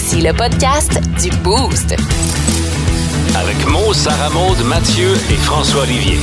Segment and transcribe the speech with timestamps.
[0.00, 1.96] Voici le podcast du Boost.
[3.36, 6.20] Avec Mo, Sarah Maud, Mathieu et François Olivier.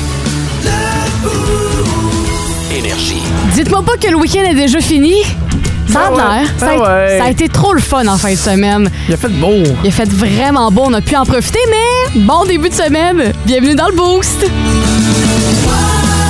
[2.74, 3.22] Énergie.
[3.54, 5.16] Dites-moi pas que le week-end est déjà fini.
[5.92, 6.18] Ça a Ah ouais.
[6.40, 6.54] l'air.
[6.58, 7.18] Ça, a- Ah ouais.
[7.20, 8.90] ça a été trop le fun en fin de semaine.
[9.10, 9.62] Il a fait beau.
[9.84, 13.34] Il a fait vraiment beau, on a pu en profiter, mais bon début de semaine.
[13.46, 14.46] Bienvenue dans le Boost.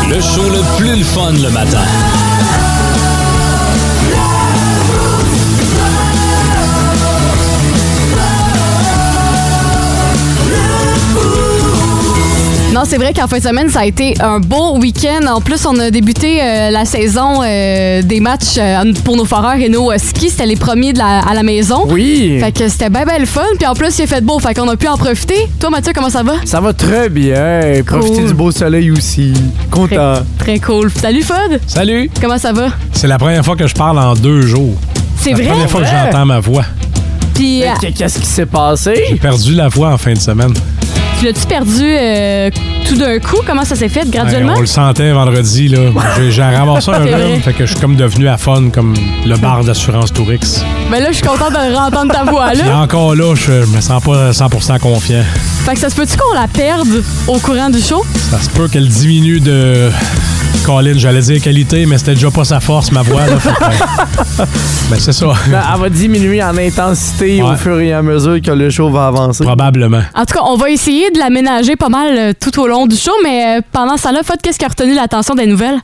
[0.09, 1.83] Le show le plus le fun le matin.
[12.75, 15.25] Non, c'est vrai qu'en fin de semaine, ça a été un beau week-end.
[15.27, 19.55] En plus, on a débuté euh, la saison euh, des matchs euh, pour nos foreurs
[19.55, 20.29] et nos euh, skis.
[20.31, 21.85] C'était les premiers de la- à la maison.
[21.87, 22.37] Oui.
[22.41, 23.45] Fait que c'était bien, bien le fun.
[23.57, 24.39] Puis en plus, il a fait beau.
[24.39, 25.47] Fait qu'on a pu en profiter.
[25.57, 26.33] Toi, Mathieu, comment ça va?
[26.43, 27.61] Ça va très bien.
[27.85, 28.27] Profitez Cool.
[28.27, 29.31] du beau soleil aussi.
[29.71, 30.15] Content.
[30.37, 30.91] Très cool.
[30.91, 31.61] Salut, Fod.
[31.67, 32.09] Salut!
[32.21, 32.67] Comment ça va?
[32.91, 34.75] C'est la première fois que je parle en deux jours.
[35.21, 35.45] C'est La vrai?
[35.47, 36.65] première fois que j'entends ma voix.
[37.35, 37.63] Puis,
[37.95, 39.01] Qu'est-ce qui s'est passé?
[39.09, 40.53] J'ai perdu la voix en fin de semaine.
[41.19, 42.49] Tu l'as-tu perdu euh,
[42.87, 43.37] tout d'un coup?
[43.45, 44.51] Comment ça s'est fait graduellement?
[44.53, 45.79] Ouais, on le sentait vendredi, là.
[46.29, 47.25] J'ai- ramassé un C'est vrai.
[47.33, 48.93] rhume, fait que je suis comme devenu à fun comme
[49.25, 50.63] le bar d'assurance Tourix.
[50.91, 52.79] Ben là, je suis contente de entendre ta voix, Puis là.
[52.79, 55.23] encore là, je me sens pas 100% confiant.
[55.65, 58.03] Fait que ça se peut-tu qu'on la perde au courant du show?
[58.29, 59.89] Ça se peut qu'elle diminue de...
[60.65, 63.21] Colin, j'allais dire qualité, mais c'était déjà pas sa force, ma voix.
[63.27, 63.35] Là,
[64.89, 65.27] ben, c'est ça.
[65.47, 69.07] Ben, elle va diminuer en intensité au fur et à mesure que le show va
[69.07, 69.43] avancer.
[69.43, 70.01] Probablement.
[70.15, 72.95] En tout cas, on va essayer de l'aménager pas mal euh, tout au long du
[72.95, 75.79] show, mais euh, pendant ça là, Fod, qu'est-ce qui a retenu l'attention des nouvelles?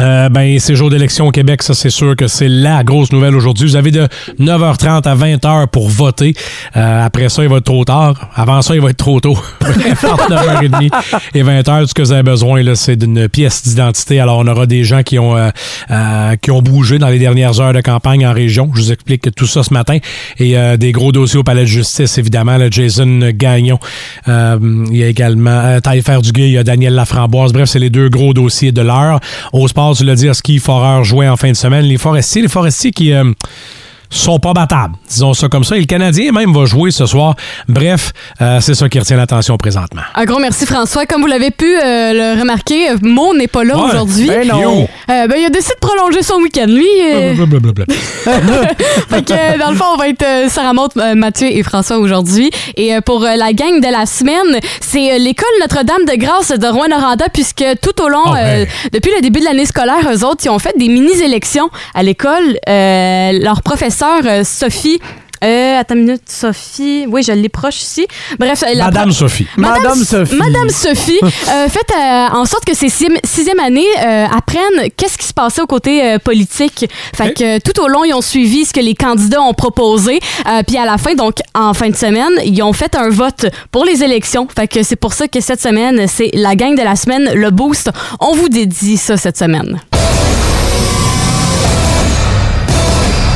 [0.00, 3.34] Euh, ben, c'est jour d'élection au Québec, ça c'est sûr que c'est la grosse nouvelle
[3.34, 3.68] aujourd'hui.
[3.68, 4.06] Vous avez de
[4.38, 6.34] 9h30 à 20h pour voter.
[6.76, 8.30] Euh, après ça, il va être trop tard.
[8.34, 9.38] Avant ça, il va être trop tôt.
[9.62, 10.90] Entre 9h30
[11.34, 14.20] et 20h, tout ce que vous avez besoin, là, c'est d'une pièce d'identité.
[14.20, 15.50] Alors, on aura des gens qui ont, euh,
[15.90, 18.70] euh, qui ont bougé dans les dernières heures de campagne en région.
[18.74, 19.98] Je vous explique tout ça ce matin.
[20.38, 22.58] Et euh, des gros dossiers au palais de justice, évidemment.
[22.70, 23.78] Jason Gagnon.
[24.28, 24.58] Euh,
[24.90, 27.52] il y a également euh, Taillefer Duguay, il y a Daniel Laframboise.
[27.52, 29.20] Bref, c'est les deux gros dossiers de l'heure.
[29.52, 31.84] Au sport, tu l'as dit, ski, foreur joué en fin de semaine.
[31.84, 33.12] Les forestiers, les forestiers qui...
[33.12, 33.32] euh,
[34.10, 35.76] sont pas battables, disons ça comme ça.
[35.76, 37.34] Et le Canadien même va jouer ce soir.
[37.68, 40.02] Bref, euh, c'est ça qui retient l'attention présentement.
[40.14, 41.06] Un gros merci François.
[41.06, 43.82] Comme vous l'avez pu euh, le remarquer, Mo n'est pas là Ouais.
[43.90, 44.26] aujourd'hui.
[44.28, 44.88] Ben non.
[45.10, 46.66] Euh, ben, il a décidé de prolonger son week-end.
[46.68, 47.84] Lui, euh, Blablabla.
[49.08, 51.62] fait que, euh, dans le fond, on va être euh, Sarah Maud, euh, Mathieu et
[51.62, 52.50] François aujourd'hui.
[52.76, 56.50] Et euh, pour euh, la gang de la semaine, c'est euh, l'école Notre-Dame de Grâce
[56.50, 60.24] de Rouen-Noranda, puisque tout au long, Ah euh, depuis le début de l'année scolaire, eux
[60.24, 62.58] autres, ils ont fait des mini-élections à l'école.
[62.68, 63.62] Euh, leur
[63.96, 65.00] professeur, euh, Sophie...
[65.44, 67.04] Euh, attends une minute, Sophie.
[67.10, 68.06] Oui, je l'ai proche ici.
[68.38, 69.46] Bref, euh, la Madame Sophie.
[69.58, 70.34] Madame Sophie.
[70.34, 75.18] Madame Sophie euh, fait euh, en sorte que ces sixième, sixième année euh, apprennent qu'est-ce
[75.18, 76.88] qui se passait au côté politique.
[77.14, 77.34] Fait Ok.
[77.34, 80.20] que tout au long, ils ont suivi ce que les candidats ont proposé.
[80.66, 83.84] Puis à la fin, donc en fin de semaine, ils ont fait un vote pour
[83.84, 84.48] les élections.
[84.56, 87.50] Fait que c'est pour ça que cette semaine, c'est la gang de la semaine, le
[87.50, 87.90] boost.
[88.20, 89.78] On vous dédie ça cette semaine.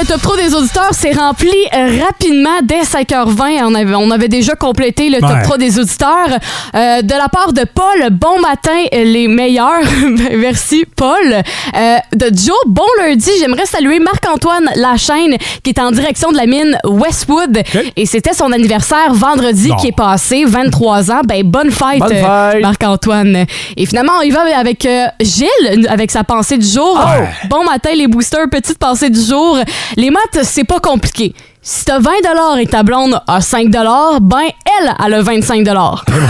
[0.00, 3.62] Le top 3 des auditeurs s'est rempli euh, rapidement dès 5h20.
[3.64, 5.42] On avait, on avait déjà complété le top Ouais.
[5.42, 6.28] 3 des auditeurs.
[6.74, 9.82] Euh, de la part de Paul, bon matin, les meilleurs.
[10.36, 11.42] Merci, Paul.
[11.76, 13.30] Euh, de Joe, bon lundi.
[13.40, 17.62] J'aimerais saluer Marc-Antoine Lachaine, qui est en direction de la mine Westwood.
[17.96, 21.20] Et c'était son anniversaire vendredi qui est passé, 23 ans.
[21.26, 22.62] Ben, bonne fête, Bonne fête.
[22.62, 23.46] Marc-Antoine.
[23.76, 26.96] Et finalement, on y va avec euh, Gilles, avec sa pensée du jour.
[26.96, 27.28] Ouais.
[27.50, 28.48] Bon matin, les boosters.
[28.50, 29.58] Petite pensée du jour.
[29.96, 31.34] Les maths, c'est pas compliqué.
[31.70, 35.62] Si t'as 20 et ta blonde a 5 ben, elle, elle a 25 Et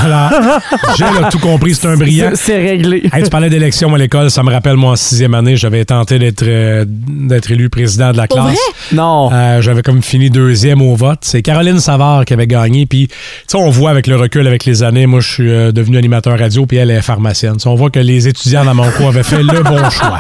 [0.01, 0.59] voilà.
[0.97, 2.33] J'ai tout compris, c'est un brillant.
[2.35, 3.05] C'est- réglé.
[3.13, 6.19] Hey, tu parlais d'élection à l'école, ça me rappelle, moi, en sixième année, j'avais tenté
[6.19, 8.49] d'être euh, d'être élu président de la Pour classe.
[8.49, 8.97] vrai?
[8.97, 9.31] Non.
[9.33, 11.21] Euh, j'avais comme fini deuxième au vote.
[11.23, 12.87] C'est Caroline Savard qui avait gagné.
[12.87, 13.15] Puis, tu
[13.47, 16.37] sais, on voit avec le recul, avec les années, moi, je suis euh, devenu animateur
[16.37, 17.53] radio, puis elle est pharmacienne.
[17.55, 20.19] Tu sais, on voit que les étudiants dans mon cours avaient fait le bon choix.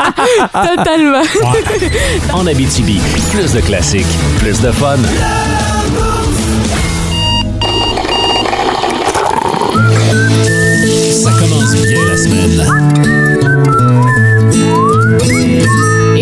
[0.52, 1.22] Totalement.
[1.22, 1.88] Ouais.
[2.32, 3.00] En Abitibi,
[3.32, 4.06] plus de classiques,
[4.38, 4.96] plus de fun.
[11.12, 13.17] Ça commence bien la semaine.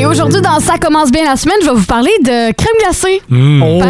[0.07, 3.21] Et aujourd'hui, dans Ça commence bien la semaine, je vais vous parler de crème glacée.
[3.29, 3.63] Mmh.
[3.63, 3.81] Oh.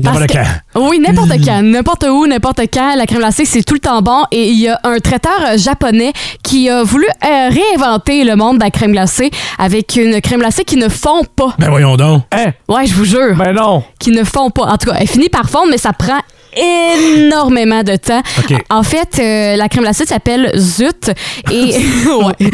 [0.00, 0.80] N'importe quand.
[0.88, 2.94] Oui, n'importe quand, n'importe où, n'importe quand.
[2.94, 4.26] La crème glacée, c'est tout le temps bon.
[4.30, 6.12] Et il y a un traiteur euh, japonais
[6.44, 10.62] qui a voulu euh, réinventer le monde de la crème glacée avec une crème glacée
[10.62, 11.56] qui ne fond pas.
[11.58, 12.22] Ben voyons donc.
[12.30, 12.52] Hein?
[12.68, 13.34] Ouais, je vous jure.
[13.36, 13.82] Ben non.
[13.98, 14.66] Qui ne fond pas.
[14.66, 16.20] En tout cas, elle finit par fondre, mais ça prend
[16.56, 18.22] énormément de temps.
[18.70, 21.10] En fait, euh, la crème glacée s'appelle Zut.
[21.50, 21.76] Et.
[22.06, 22.50] ouais.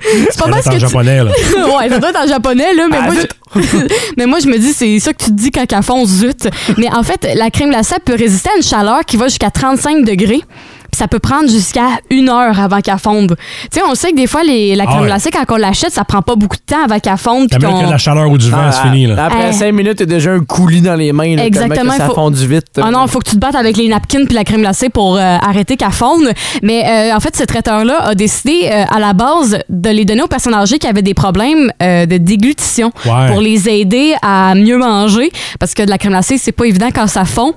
[0.00, 1.30] c'est pas Ça mal doit ce être en que tu- japonais, là.
[1.78, 3.30] ouais, ça doit être en japonais, là, mais, Ah, moi, zut!
[3.56, 3.86] je...
[4.16, 6.48] mais moi, je me dis, c'est ça que tu te dis quand elle fond zut.
[6.78, 10.04] Mais en fait, la crème glacée peut résister à une chaleur qui va jusqu'à 35
[10.04, 10.42] degrés.
[10.90, 13.36] Puis ça peut prendre jusqu'à une heure avant qu'elle fonde.
[13.72, 15.06] Tu sais, on sait que des fois, les, la Ah crème ouais.
[15.08, 17.48] glacée, quand on l'achète, ça prend pas beaucoup de temps avant qu'elle fonde.
[17.50, 19.26] Puis qu'on- que la chaleur ou du vent, Ah, c'est fini, là.
[19.26, 19.54] Après Hey.
[19.54, 21.36] 5 minutes, t'as déjà un coulis dans les mains.
[21.36, 22.66] Là, Exactement, que ça il faut- fondu vite.
[22.82, 24.88] Ah non, il faut que tu te battes avec les napkins puis la crème glacée
[24.88, 26.28] pour euh, arrêter qu'elle fonde.
[26.62, 30.22] Mais euh, en fait, ce traiteur-là a décidé euh, à la base de les donner
[30.22, 33.28] aux personnes âgées qui avaient des problèmes euh, de déglutition Ouais.
[33.28, 35.30] pour les aider à mieux manger
[35.60, 37.54] parce que de la crème glacée, c'est pas évident quand ça fond.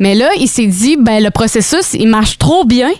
[0.00, 2.90] Mais là, il s'est dit, ben le processus, il marche trop bien.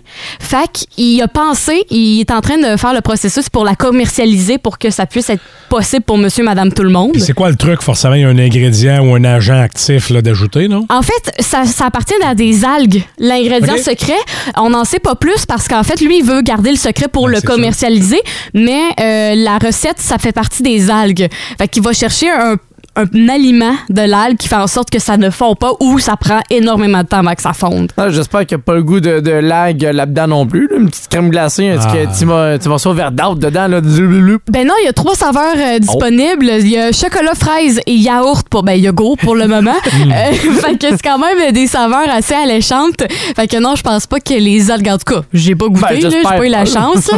[0.41, 4.59] Fait qu'il a pensé, il est en train de faire le processus pour la commercialiser
[4.59, 7.13] pour que ça puisse être possible pour monsieur, madame, tout le monde.
[7.13, 7.83] Puis c'est quoi le truc?
[7.83, 10.87] Forcément, il y a un ingrédient ou un agent actif là, d'ajouter, non?
[10.89, 13.03] En fait, ça, ça appartient à des algues.
[13.19, 14.17] L'ingrédient secret,
[14.57, 17.25] on n'en sait pas plus parce qu'en fait, lui, il veut garder le secret pour
[17.25, 17.47] Ouais, le ça.
[17.47, 18.21] commercialiser,
[18.55, 21.29] mais euh, la recette, ça fait partie des algues.
[21.59, 22.57] Fait qu'il va chercher un
[22.99, 26.17] un aliment de l'algue qui fait en sorte que ça ne fond pas ou ça
[26.17, 27.93] prend énormément de temps avant que ça fonde.
[27.97, 30.69] Ah, J'espère qu'il n'y a pas le goût de, de lag là-dedans non plus.
[30.69, 30.77] là.
[30.79, 32.57] Une petite crème glacée, un petit Ah.
[32.59, 33.69] petit morceau vert d'arbre dedans.
[33.69, 33.81] Là.
[33.81, 36.51] Ben non, il y a trois saveurs euh, disponibles.
[36.61, 39.77] Il y a chocolat, fraise et yaourt pour ben yogourt pour le moment.
[40.09, 43.03] Euh, fait que c'est quand même des saveurs assez alléchantes.
[43.37, 45.87] Fait que non, je pense pas que les algues en tout cas, j'ai pas goûté
[45.91, 47.11] Ben, là, j'ai pas eu la chance.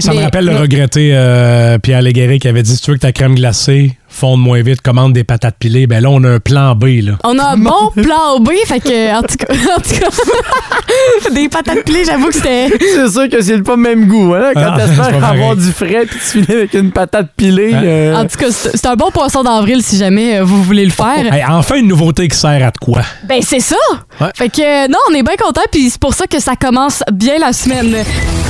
[0.00, 2.96] Ça me Mais- rappelle le regretté euh, Pierre Légaré qui avait dit si tu veux
[2.96, 5.86] que ta crème glacée fonde moins vite, commande des patates pilées.
[5.86, 6.84] Ben là, on a un plan B.
[7.02, 7.12] Là.
[7.24, 9.46] On a un bon plan B, fait que, en tout cas,
[9.76, 12.68] en tout cas, des patates pilées, j'avoue que c'était.
[12.78, 14.34] C'est sûr que c'est pas le même goût.
[14.34, 14.52] Hein?
[14.54, 17.72] Quand Ah, t'espères avoir du frais puis tu finis avec une patate pilée.
[17.74, 17.82] Hein?
[17.84, 20.90] euh, En tout cas, c'est un bon poisson d'avril si jamais euh, vous voulez le
[20.92, 21.32] faire.
[21.32, 23.02] Hey, enfin, une nouveauté qui sert à de quoi?
[23.24, 23.76] Ben, c'est ça!
[24.20, 24.28] Ouais.
[24.34, 27.38] Fait que, non, on est bien content, puis c'est pour ça que ça commence bien
[27.38, 27.96] la semaine.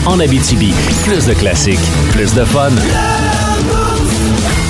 [0.06, 0.72] En Abitibi,
[1.04, 1.78] plus de classiques,
[2.12, 2.70] plus de fun.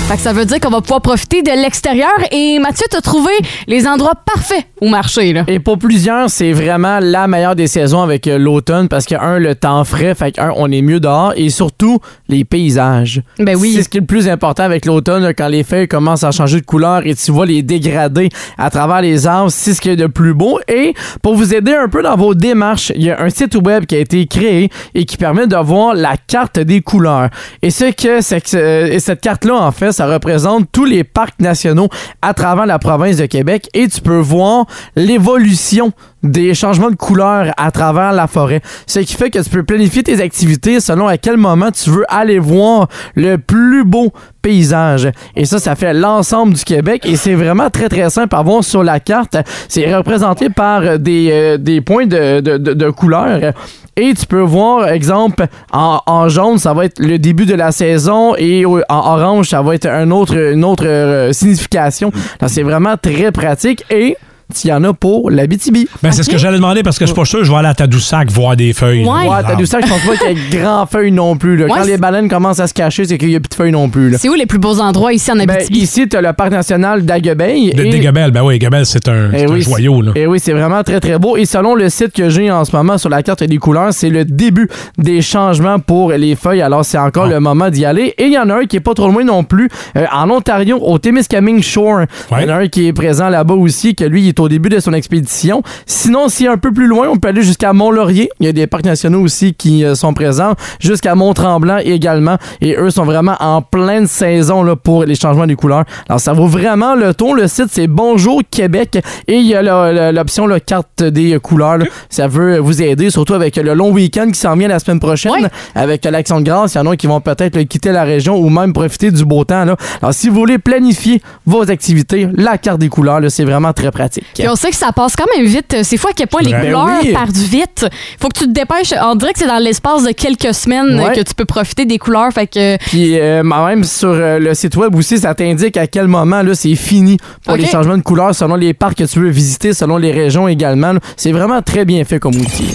[0.07, 2.13] Fait que ça veut dire qu'on va pouvoir profiter de l'extérieur.
[2.31, 3.33] Et Mathieu, t'as trouvé
[3.67, 5.45] les endroits parfaits au marché, là.
[5.49, 9.39] Et pour plusieurs, c'est vraiment la meilleure des saisons avec euh, l'automne parce que, un,
[9.39, 13.23] le temps frais, fait que, un, on est mieux dehors et surtout, les paysages.
[13.39, 13.73] Ben oui.
[13.75, 16.61] C'est ce qui est le plus important avec l'automne, quand les feuilles commencent à changer
[16.61, 18.29] de couleur et tu vois les dégrader
[18.59, 20.61] à travers les arbres, c'est ce qui est de plus beau.
[20.69, 20.93] Et
[21.23, 23.97] pour vous aider un peu dans vos démarches, il y a un site web qui
[23.97, 27.31] a été créé et qui permet de voir la carte des couleurs.
[27.63, 31.41] Et ce que, que euh, et cette carte-là, en fait, ça représente tous les parcs
[31.41, 31.89] nationaux
[32.23, 35.93] à travers la province de Québec et tu peux voir l'évolution
[36.23, 38.61] des changements de couleur à travers la forêt.
[38.87, 42.05] Ce qui fait que tu peux planifier tes activités selon à quel moment tu veux
[42.09, 44.13] aller voir le plus beau
[44.43, 45.11] paysage.
[45.37, 48.65] Et ça, ça fait l'ensemble du Québec et c'est vraiment très très simple à voir
[48.65, 49.37] sur la carte.
[49.69, 53.53] C'est représenté par des, euh, des points de, de, de, de couleur.
[53.97, 57.71] Et tu peux voir, exemple, en, en jaune, ça va être le début de la
[57.73, 62.11] saison et au- en orange, ça va être un autre, une autre euh, signification.
[62.41, 64.17] Donc, C'est vraiment très pratique et
[64.65, 65.89] il y en a pour l'Abitibi.
[66.03, 67.59] Ben, c'est ce que j'allais demander parce que je suis pas sûr que je vais
[67.59, 69.05] aller à Tadoussac voir des feuilles.
[69.05, 69.29] Ouais.
[69.29, 71.57] Ouais, t'as du sac, je pense pas qu'il y ait grand feuilles non plus.
[71.57, 71.65] là.
[71.67, 73.73] Ouais, Quand les baleines commencent à se cacher, c'est qu'il y a plus de feuilles
[73.73, 74.11] non plus.
[74.11, 74.19] là.
[74.19, 75.79] C'est où les plus beaux endroits ici en Ben, Abitibi?
[75.81, 77.73] ici, t'as le parc national d'Aguebeille.
[77.73, 80.03] De, et- ben oui, Gabelle, c'est un, Eh un joyau.
[80.03, 80.13] Là.
[80.15, 81.37] Et oui, c'est vraiment très très beau.
[81.37, 84.11] Et selon le site que j'ai en ce moment sur la carte des couleurs, c'est
[84.11, 84.69] le début
[84.99, 86.63] des changements pour les feuilles.
[86.63, 87.31] Alors c'est encore Ah.
[87.35, 88.15] le moment d'y aller.
[88.19, 90.31] Et il y en a un qui est pas trop loin non plus, euh, en
[90.31, 92.03] Ontario, au Témiscamingue Shore.
[92.33, 94.49] Il y en a un qui est présent là-bas aussi, que lui, il est au
[94.49, 95.63] début de son expédition.
[95.87, 98.31] Sinon, si un peu plus loin, on peut aller jusqu'à Mont-Laurier.
[98.41, 102.37] Il y a des parcs nationaux aussi qui euh, sont présents, jusqu'à Mont-Tremblant également.
[102.61, 105.85] Et eux sont vraiment en pleine saison là, pour les changements des couleurs.
[106.09, 107.35] Alors ça vaut vraiment le tour.
[107.35, 108.99] Le site, c'est Bonjour Québec.
[109.29, 111.79] Et il y a l'option la carte des couleurs.
[111.79, 111.87] là.
[112.11, 115.49] Ça veut vous aider, surtout avec le long week-end qui s'en vient la semaine prochaine.
[115.75, 118.49] Avec l'action de grâce, il y en a qui vont peut-être quitter la région ou
[118.49, 119.65] même profiter du beau temps.
[119.65, 119.77] Là.
[120.03, 124.24] Alors si vous voulez planifier vos activités, la carte des couleurs, c'est vraiment très pratique.
[124.35, 125.77] Puis on sait que ça passe quand même vite.
[125.83, 127.13] C'est fou à quel point les Ben couleurs oui.
[127.13, 127.87] partent vite.
[128.21, 128.95] Faut que tu te dépêches.
[129.03, 131.13] On dirait que c'est dans l'espace de quelques semaines Ouais.
[131.15, 132.33] que tu peux profiter des couleurs.
[132.33, 136.07] Fait que Puis euh, même sur euh, le site web aussi, ça t'indique à quel
[136.09, 139.31] moment là c'est fini pour les changements de couleurs selon les parcs que tu veux
[139.31, 140.95] visiter, selon les régions également.
[141.17, 142.75] C'est vraiment très bien fait comme outil.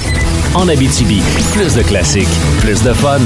[0.56, 1.22] En Abitibi,
[1.53, 2.27] plus de classiques,
[2.62, 3.20] plus de fun.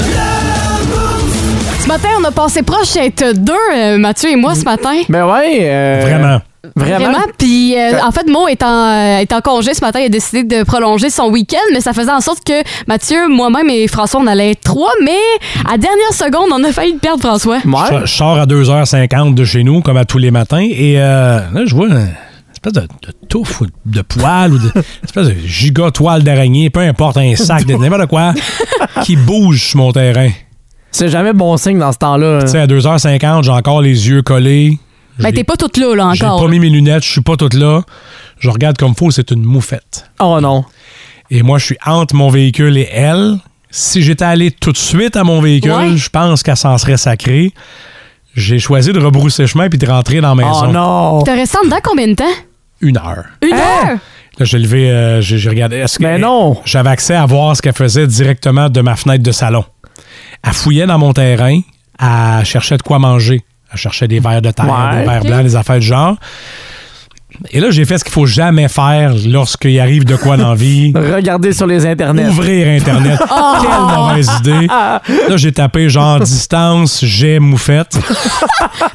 [1.82, 5.01] ce matin, on a passé proche d'être deux, euh, Mathieu et moi, ce matin.
[5.10, 5.60] Ben ouais.
[5.62, 6.42] euh, Vraiment.
[6.75, 6.98] Vraiment?
[7.12, 7.25] Vraiment?
[7.38, 10.00] Puis, euh, en fait, Mo est en, euh, est en congé ce matin.
[10.00, 12.53] Il a décidé de prolonger son week-end, mais ça faisait en sorte que
[12.88, 14.91] Mathieu, moi-même et François, on allait être trois.
[15.03, 15.17] Mais
[15.70, 17.60] à dernière seconde, on a failli perdre François.
[17.63, 18.01] Je, Ouais.
[18.05, 21.62] je sors à 2h50 de chez nous, comme à tous les matins, et euh, là,
[21.65, 21.88] je vois.
[21.89, 26.24] C'est espèce de, de touffe ou de poil ou de une espèce de giga toile
[26.24, 28.34] d'araignée, peu importe, un sac, de n'importe quoi,
[29.03, 30.29] qui bouge sur mon terrain.
[30.91, 32.39] C'est jamais bon signe dans ce temps-là.
[32.43, 34.77] Tu sais, à 2h50, j'ai encore les yeux collés.
[35.20, 36.41] Ben, J'ai- t'es pas toute là, là, J'ai encore.
[36.43, 37.82] pas mis mes lunettes, je suis pas toute là.
[38.39, 40.10] Je regarde comme faut, c'est une moufette.
[40.20, 40.65] Oh non.
[41.29, 43.38] Et moi, je suis entre mon véhicule et elle.
[43.70, 45.98] Si j'étais allé tout de suite à mon véhicule, Ouais.
[45.98, 47.53] je pense qu'elle s'en serait sacrée.
[48.36, 50.65] J'ai choisi de rebrousser chemin puis de rentrer dans la maison.
[50.70, 51.22] Oh non.
[51.24, 52.24] T'es resté en dedans combien de temps?
[52.82, 53.25] Une heure.
[53.41, 53.58] Une Hein?
[53.58, 53.98] heure?
[54.39, 55.77] Là, j'ai levé, euh, j'ai j'ai regardé.
[55.77, 56.58] Est-ce que Mais non.
[56.65, 59.63] J'avais accès à voir ce qu'elle faisait directement de ma fenêtre de salon?
[60.43, 61.60] Elle fouillait dans mon terrain,
[62.00, 63.43] elle cherchait de quoi manger.
[63.74, 65.00] Elle cherchait des verres de terre, Ouais.
[65.01, 66.15] des verres blancs, des affaires du genre.
[67.50, 70.56] Et là, j'ai fait ce qu'il faut jamais faire lorsqu'il arrive de quoi dans la
[70.56, 70.94] vie.
[70.96, 72.27] Regardez sur les internets.
[72.27, 73.20] Ouvrir Internet.
[73.32, 73.56] Oh!
[73.62, 74.68] Quelle mauvaise idée.
[75.30, 77.98] Là, j'ai tapé genre distance, j'ai moufette.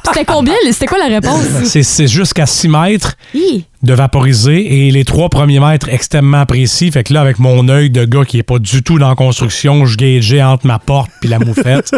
[0.05, 0.53] C'était combien?
[0.71, 1.43] C'était quoi la réponse?
[1.65, 3.65] C'est c'est jusqu'à 6 mètres Hi.
[3.81, 6.91] De vaporiser et les trois premiers mètres extrêmement précis.
[6.91, 9.15] Fait que là, avec mon œil de gars qui est pas du tout dans la
[9.15, 11.91] construction, je gageais entre ma porte puis la moufette.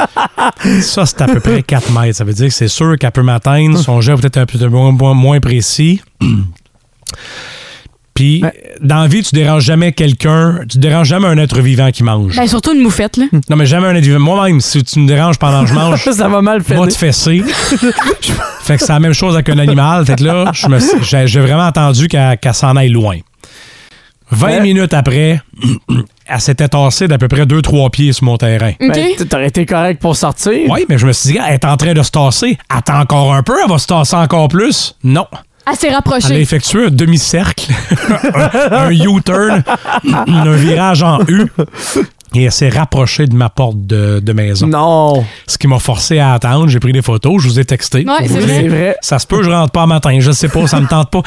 [0.80, 2.16] ça, c'est à peu près 4 mètres.
[2.16, 3.78] Ça veut dire que c'est sûr qu'elle peut m'atteindre.
[3.78, 6.00] Son jet peut-être un peu moins précis.
[8.18, 8.42] Puis,
[8.80, 12.34] dans la vie, tu déranges jamais quelqu'un, tu déranges jamais un être vivant qui mange.
[12.34, 13.26] Ben, surtout une moufette, là.
[13.48, 14.18] Non, mais jamais un être vivant.
[14.18, 16.78] Moi-même, si tu me déranges pendant que je mange, Ça va mal faire.
[16.78, 17.44] moi te fesser.
[18.62, 20.04] fait que c'est la même chose avec un animal.
[20.04, 23.18] Fait que là, je me suis- j'ai j'ai vraiment attendu qu'elle qu'elle s'en aille loin.
[24.32, 24.60] 20 Ouais.
[24.62, 25.40] minutes après,
[26.26, 28.72] elle s'était tassée d'à peu près 2-3 pieds sur mon terrain.
[28.80, 28.92] OK?
[28.92, 30.52] Ben, T'aurais été correct pour sortir.
[30.68, 32.58] Oui, mais je me suis dit, elle est en train de se tasser.
[32.68, 34.96] Attends encore un peu, elle va se tasser encore plus?
[35.04, 35.26] Non.
[35.70, 37.72] Elle s'est Elle a effectué un demi-cercle,
[38.34, 39.62] un, un U-turn,
[40.28, 41.46] un virage en U.
[42.34, 44.66] Et elle s'est rapprochée de ma porte de, de maison.
[44.66, 45.24] Non.
[45.46, 46.68] Ce qui m'a forcé à attendre.
[46.68, 48.04] J'ai pris des photos, je vous ai texté.
[48.06, 48.68] Ouais, c'est vrai.
[48.68, 48.96] vrai.
[49.00, 50.16] Ça se peut, je rentre pas matin.
[50.20, 51.22] Je sais pas, ça me tente pas.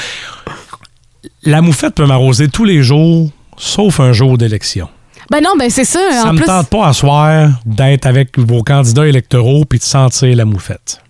[1.44, 4.90] La moufette peut m'arroser tous les jours, sauf un jour d'élection.
[5.30, 6.00] Ben non, ben c'est ça.
[6.12, 9.84] Ça en me plus, tente pas à soir d'être avec vos candidats électoraux puis de
[9.84, 11.02] sentir la moufette.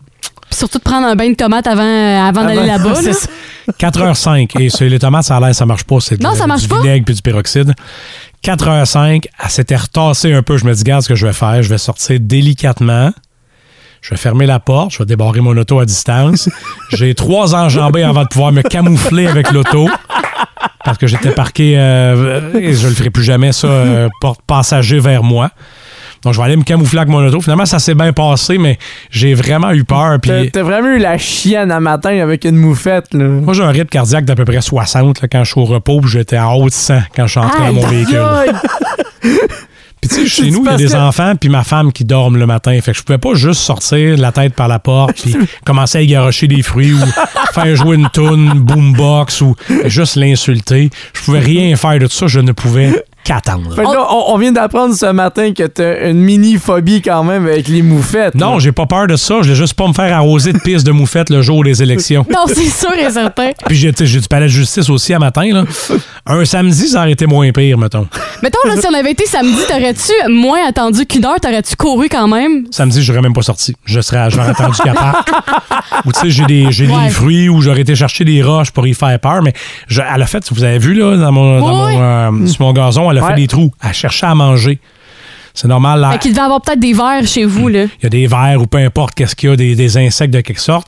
[0.51, 1.81] Puis surtout de prendre un bain de tomates avant,
[2.27, 2.93] avant d'aller là-bas.
[2.95, 3.13] c'est là.
[3.13, 3.27] ça.
[3.79, 5.99] 4h05, et les tomates, ça a l'air, ça marche pas.
[5.99, 6.81] C'est de- Non, ça marche du pas.
[6.81, 7.73] vinaigre puis du peroxyde.
[8.43, 10.57] 4h05, elle s'était retassée un peu.
[10.57, 11.61] Je me dis, regarde ce que je vais faire.
[11.63, 13.11] Je vais sortir délicatement.
[14.01, 14.91] Je vais fermer la porte.
[14.93, 16.49] Je vais débarrer mon auto à distance.
[16.91, 19.87] J'ai trois enjambées avant de pouvoir me camoufler avec l'auto.
[20.83, 24.99] Parce que j'étais parqué, euh, et je le ferai plus jamais, ça, euh, porte passager
[24.99, 25.51] vers moi.
[26.23, 27.41] Donc, je vais aller me camoufler avec mon auto.
[27.41, 28.77] Finalement, ça s'est bien passé, mais
[29.09, 30.19] j'ai vraiment eu peur.
[30.21, 33.25] Puis, T'as vraiment eu la chienne à matin avec une moufette, là.
[33.25, 35.99] moi, j'ai un rythme cardiaque d'à peu près 60 là, quand je suis au repos,
[36.01, 38.21] puis j'étais à haut de 100 quand je suis entré dans mon véhicule.
[40.01, 42.05] Puis tu sais, chez nous, il y a des que- enfants puis ma femme qui
[42.05, 42.71] dorment le matin.
[42.81, 45.35] Fait que je pouvais pas juste sortir la tête par la porte puis
[45.65, 46.97] commencer à garocher des fruits ou
[47.53, 50.89] faire jouer une toune, boombox ou juste l'insulter.
[51.13, 52.25] Je pouvais rien faire de tout ça.
[52.25, 53.73] Je ne pouvais qu'attendre.
[53.75, 57.45] Fait que là, on, on vient d'apprendre ce matin que t'as une mini-phobie quand même
[57.47, 58.35] avec les moufettes.
[58.35, 59.35] Non, j'ai pas peur de ça.
[59.39, 62.25] Je voulais juste pas me faire arroser de pisse de moufette le jour des élections.
[62.29, 63.51] Non, c'est sûr et certain.
[63.67, 65.47] Puis j'ai tu sais, j'ai du palais de justice aussi à matin.
[65.53, 65.63] Là.
[66.25, 68.07] Un samedi, ça aurait été moins pire, mettons.
[68.43, 71.39] Mettons, là, si on avait été samedi, t'aurais-tu moins attendu qu'une heure?
[71.39, 72.65] T'aurais-tu couru quand même?
[72.71, 73.75] Samedi, j'aurais même pas sorti.
[73.85, 75.25] Je serais, j'aurais attendu qu'à part.
[76.05, 77.03] Ou tu sais, j'ai des, j'ai Ouais.
[77.05, 79.41] des fruits ou j'aurais été chercher des roches pour y faire peur.
[79.43, 79.53] Mais
[79.87, 82.01] je- elle a fait, vous avez vu là, dans mon, dans mon,
[82.43, 83.29] euh, sur mon gazon, elle a Ouais.
[83.29, 83.71] fait des trous.
[83.83, 84.79] Elle cherchait à manger.
[85.53, 85.99] C'est normal.
[85.99, 87.83] Là, Fait qu'il devait avoir peut-être des verres chez vous, là.
[87.83, 90.33] il y a des vers ou peu importe qu'est-ce qu'il y a, des, des insectes
[90.33, 90.87] de quelque sorte.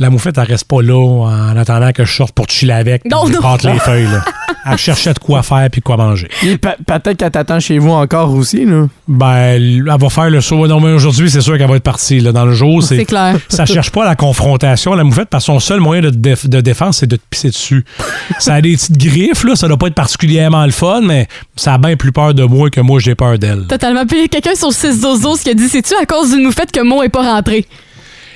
[0.00, 3.04] La moufette, elle reste pas là en attendant que je sorte pour chiller avec.
[3.04, 3.38] Non, non.
[3.64, 4.04] les feuilles.
[4.04, 4.24] Là.
[4.64, 6.28] Elle cherchait de quoi faire puis quoi manger.
[6.40, 8.86] Peut-être qu'elle t'attend chez vous encore aussi, là.
[9.06, 9.26] Ben,
[9.56, 10.66] elle va faire le saut.
[10.66, 12.18] Non, mais aujourd'hui, c'est sûr qu'elle va être partie.
[12.20, 12.32] Là.
[12.32, 13.36] Dans le jour, C'est clair.
[13.50, 16.62] ça cherche pas la confrontation, la moufette, parce que son seul moyen de, déf- de
[16.62, 17.84] défense, c'est de te pisser dessus.
[18.38, 21.74] ça a des petites griffes, là, ça doit pas être particulièrement le fun, mais ça
[21.74, 23.66] a bien plus peur de moi que moi, j'ai peur d'elle.
[23.66, 24.06] Totalement.
[24.06, 27.02] Puis quelqu'un sur 6 12 qui a dit C'est-tu à cause d'une moufette que Mo
[27.02, 27.66] est pas rentré?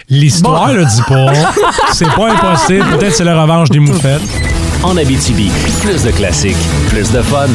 [0.08, 1.32] L'histoire le dit pas.
[1.92, 2.84] c'est pas impossible.
[2.98, 4.20] Peut-être c'est la revanche des moufettes.
[4.82, 6.56] En Abitibi, plus de classiques,
[6.90, 7.48] plus de fun.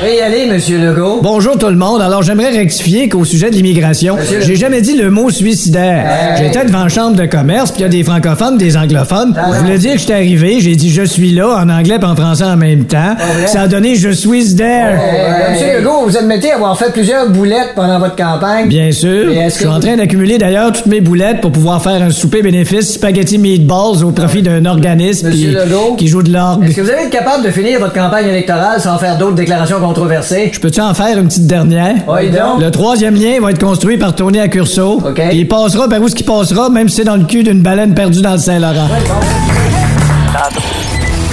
[0.00, 1.18] Oui, allez, Monsieur Legault.
[1.22, 2.00] Bonjour tout le monde.
[2.00, 6.06] Alors, j'aimerais rectifier qu'au sujet de l'immigration, Monsieur le- j'ai jamais dit le mot suicidaire.
[6.08, 6.44] Hey.
[6.44, 9.34] J'étais devant la chambre de commerce, puis il y a des francophones, des anglophones.
[9.54, 12.14] Je voulais dire que j'étais arrivé, j'ai dit je suis là en anglais et en
[12.14, 13.16] français en même temps.
[13.16, 13.48] vrai?
[13.48, 14.96] Ça a donné je suis there.
[15.00, 18.68] Euh, Monsieur Legault, vous admettez avoir fait plusieurs boulettes pendant votre campagne.
[18.68, 19.32] Bien sûr.
[19.32, 22.42] Je que suis en train d'accumuler d'ailleurs toutes mes boulettes pour pouvoir faire un souper
[22.42, 25.96] bénéfice spaghetti meatballs au profit d'un organisme Monsieur qui- Legault?
[25.96, 26.66] qui joue de l'orgue.
[26.68, 29.80] Est-ce que vous allez être capable de finir votre campagne électorale sans faire d'autres déclarations
[29.88, 30.50] controversé.
[30.52, 31.96] Je peux-tu en faire une petite dernière?
[32.06, 32.60] Oui, donc.
[32.60, 35.00] Le troisième lien va être construit par Tony à Curso.
[35.04, 35.14] OK.
[35.14, 37.62] Puis Il passera par où ce qui passera, même si c'est dans le cul d'une
[37.62, 38.88] baleine perdue dans le Saint-Laurent.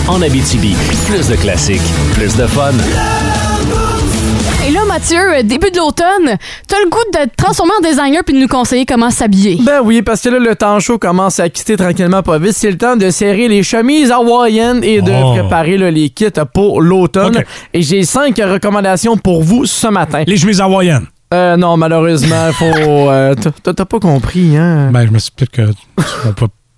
[0.08, 0.76] En Abitibi,
[1.08, 1.82] plus de classiques,
[2.14, 2.72] plus de fun.
[4.96, 6.38] Mathieu, euh, début de l'automne,
[6.70, 9.60] t'as le goût de te transformer en designer puis de nous conseiller comment s'habiller.
[9.62, 12.54] Ben oui, parce que là, le temps chaud commence à quitter tranquillement pas vite.
[12.54, 15.34] C'est le temps de serrer les chemises hawaïennes et de Oh.
[15.34, 17.44] préparer là, les kits pour l'automne.
[17.74, 20.24] Et j'ai cinq recommandations pour vous ce matin.
[20.26, 21.08] Les chemises hawaïennes.
[21.34, 22.64] Euh, non, malheureusement, faut.
[22.64, 24.92] euh, t'as- pas compris, hein?
[24.94, 25.64] Ben, je me suis dit que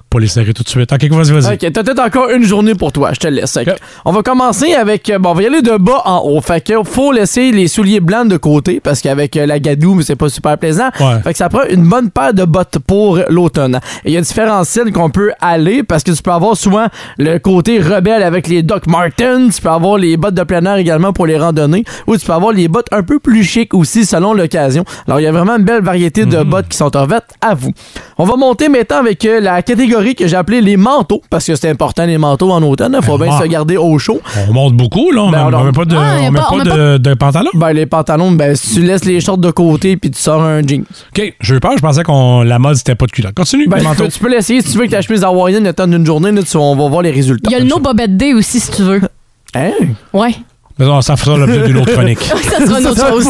[0.09, 0.91] pas, les serrer tout de suite.
[0.91, 1.53] Ok, vas-y, vas-y.
[1.53, 3.57] Ok, t'as peut-être encore une journée pour toi, je te laisse.
[4.05, 6.41] On va commencer avec, euh, bon, on va y aller de bas en haut.
[6.41, 10.15] Fait que faut laisser les souliers blancs de côté parce qu'avec euh, la gadoue, c'est
[10.15, 10.89] pas super plaisant.
[10.99, 11.19] Ouais.
[11.23, 13.79] Fait que ça prend une bonne paire de bottes pour l'automne.
[14.05, 16.87] Il y a différents styles qu'on peut aller parce que tu peux avoir souvent
[17.17, 20.75] le côté rebelle avec les Doc Martens, tu peux avoir les bottes de plein air
[20.75, 24.05] également pour les randonnées ou tu peux avoir les bottes un peu plus chic aussi
[24.05, 24.83] selon l'occasion.
[25.07, 27.71] Alors il y a vraiment une belle variété de bottes qui sont offertes à vous.
[28.19, 31.55] On va monter maintenant avec euh, la catégorie que j'ai appelée les manteaux parce que
[31.55, 34.19] c'est important les manteaux en automne, il faut Ben, bien moi- se garder au chaud.
[34.49, 35.21] On monte beaucoup, là.
[35.23, 36.63] On Ben, met- alors- on met pas de, Ah, on met pas- pas on met
[36.63, 37.49] de, de pantalon.
[37.53, 40.61] Ben les pantalons, ben si tu laisses les shorts de côté puis tu sors un
[40.61, 40.81] jean.
[41.15, 41.73] OK, j'ai eu peur.
[41.75, 43.35] Je pensais qu'on la mode, c'était pas de culotte.
[43.35, 45.73] Continue, Ben, les tu, tu peux l'essayer si tu veux que ta chemise hawaïenne le
[45.73, 47.49] temps d'une journée, là, tu- on va voir les résultats.
[47.49, 49.01] Il y a le No Bobette Day aussi, si tu veux.
[49.53, 49.71] Hein?
[50.13, 50.35] Ouais.
[50.79, 52.19] Mais non, ça fera l'objet d'une autre chronique.
[52.49, 53.27] Ça sera une autre chose.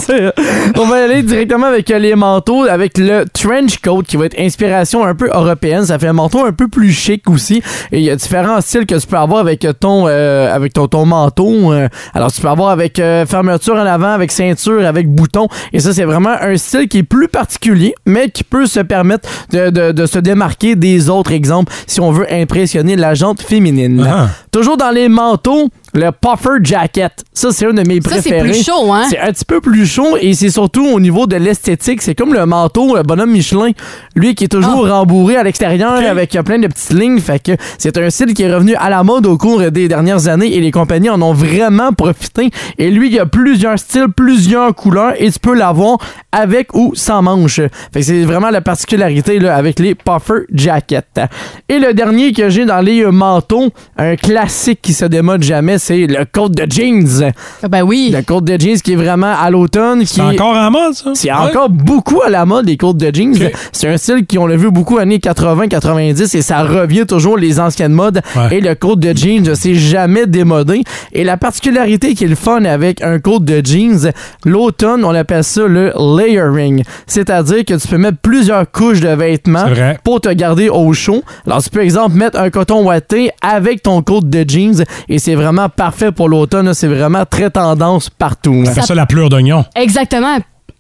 [0.77, 4.37] On va aller directement avec euh, les manteaux, avec le trench coat qui va être
[4.39, 5.85] inspiration un peu européenne.
[5.85, 7.61] Ça fait un manteau un peu plus chic aussi.
[7.91, 10.87] Et il y a différents styles que tu peux avoir avec ton, euh, avec ton,
[10.87, 11.71] ton manteau.
[11.73, 15.47] Euh, alors tu peux avoir avec euh, fermeture en avant, avec ceinture, avec bouton.
[15.73, 19.27] Et ça, c'est vraiment un style qui est plus particulier, mais qui peut se permettre
[19.51, 24.05] de, de- de se démarquer des autres exemples si on veut impressionner la jante féminine.
[24.09, 24.27] Ah.
[24.51, 27.11] Toujours dans les manteaux, le puffer jacket.
[27.33, 28.51] Ça, c'est un de mes Ça, c'est préférés.
[28.51, 29.05] plus chaud, hein?
[29.09, 32.01] C'est un petit peu plus chaud et c'est surtout au niveau de l'esthétique.
[32.01, 33.71] C'est comme le manteau le bonhomme Michelin.
[34.15, 37.19] Lui qui est toujours rembourré à l'extérieur avec euh, plein de petites lignes.
[37.19, 40.27] Fait que c'est un style qui est revenu à la mode au cours des dernières
[40.27, 42.51] années et les compagnies en ont vraiment profité.
[42.77, 45.97] Et lui, il y a plusieurs styles, plusieurs couleurs et tu peux l'avoir
[46.31, 47.61] avec ou sans manche.
[47.91, 51.21] Fait que c'est vraiment la particularité là, avec les puffer jackets.
[51.69, 55.77] Et le dernier que j'ai dans les euh, manteaux, un classique qui se démode jamais,
[55.87, 57.31] c'est le coat de jeans.
[57.63, 58.11] Ah Ben oui.
[58.13, 60.05] Le coat de jeans qui est vraiment à l'automne.
[60.05, 61.11] C'est encore en mode, ça?
[61.13, 61.37] c'est Ouais.
[61.37, 63.33] encore beaucoup à la mode, les côtes de jeans.
[63.71, 67.93] C'est un style qu'on a vu beaucoup années 80-90 et ça revient toujours les anciennes
[67.93, 68.21] modes.
[68.35, 68.57] Ouais.
[68.57, 70.83] Et le côte de jeans ne s'est jamais démodé.
[71.13, 74.11] Et la particularité qui est le fun avec un côte de jeans,
[74.43, 76.83] l'automne, on appelle ça le layering.
[77.05, 79.67] C'est-à-dire que tu peux mettre plusieurs couches de vêtements
[80.03, 81.23] pour te garder au chaud.
[81.45, 85.35] Alors, tu peux, exemple, mettre un coton ouaté avec ton côte de jeans et c'est
[85.35, 86.73] vraiment parfait pour l'automne.
[86.73, 88.53] C'est vraiment très tendance partout.
[88.53, 89.65] On appelle ça la pleure d'oignon.
[89.75, 90.37] Exactement.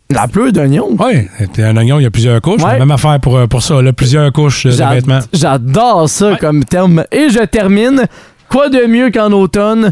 [0.09, 0.87] La pleure d'oignon?
[0.99, 1.27] Oui,
[1.59, 2.63] un oignon, il y a plusieurs couches.
[2.63, 2.79] Ouais.
[2.79, 5.19] Même affaire pour, euh, pour ça, là, plusieurs couches euh, de vêtements.
[5.33, 7.03] J'adore ça comme terme.
[7.11, 8.03] Et je termine.
[8.49, 9.91] Quoi de mieux qu'en automne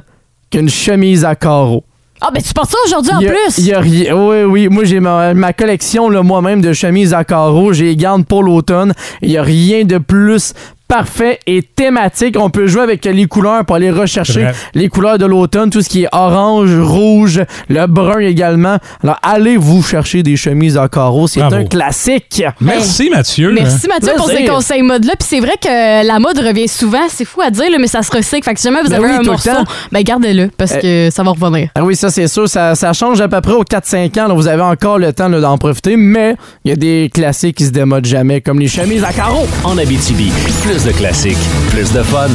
[0.50, 1.84] qu'une chemise à carreaux?
[2.22, 3.58] Ah, ben tu portes ça aujourd'hui en Il y a- plus?
[3.58, 4.16] il y a rien.
[4.16, 4.68] Oui, oui.
[4.70, 7.74] Moi, j'ai ma, ma collection moi-même de chemises à carreaux.
[7.74, 8.94] J'ai les garde pour l'automne.
[9.22, 10.54] Il n'y a rien de plus
[10.88, 12.36] parfait et thématique.
[12.40, 15.90] On peut jouer avec les couleurs pour aller rechercher les couleurs de l'automne, tout ce
[15.90, 18.78] qui est orange, rouge, le brun également.
[19.04, 21.28] Alors, allez vous chercher des chemises à carreaux.
[21.28, 22.44] C'est un classique.
[22.62, 23.52] Merci, Mathieu.
[23.52, 25.14] Merci Mathieu pour ces conseils mode-là.
[25.20, 27.08] Puis c'est vrai que la mode revient souvent.
[27.10, 28.44] C'est fou à dire, là, mais ça se recycle.
[28.44, 29.50] Fait que si jamais vous Ben avez oui, un morceau,
[29.92, 31.70] ben gardez-le parce que ça va revenir.
[31.76, 34.28] Ah oui, ça c'est sûr, ça, ça change à peu près aux 4-5 ans.
[34.28, 34.34] là.
[34.34, 37.72] vous avez encore le temps d'en profiter, mais il y a des classiques qui se
[37.72, 39.48] démodent jamais, comme les chemises à carreaux.
[39.64, 41.38] En Abitibi, plus de classiques,
[41.72, 42.28] plus de fun.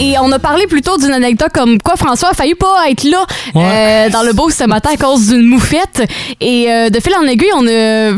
[0.00, 3.26] Et on a parlé plutôt d'une anecdote comme quoi François a failli pas être là
[3.54, 4.06] Ouais.
[4.06, 6.02] euh, dans le beau ce matin à cause d'une moufette.
[6.40, 8.16] Et euh, de fil en aiguille, on a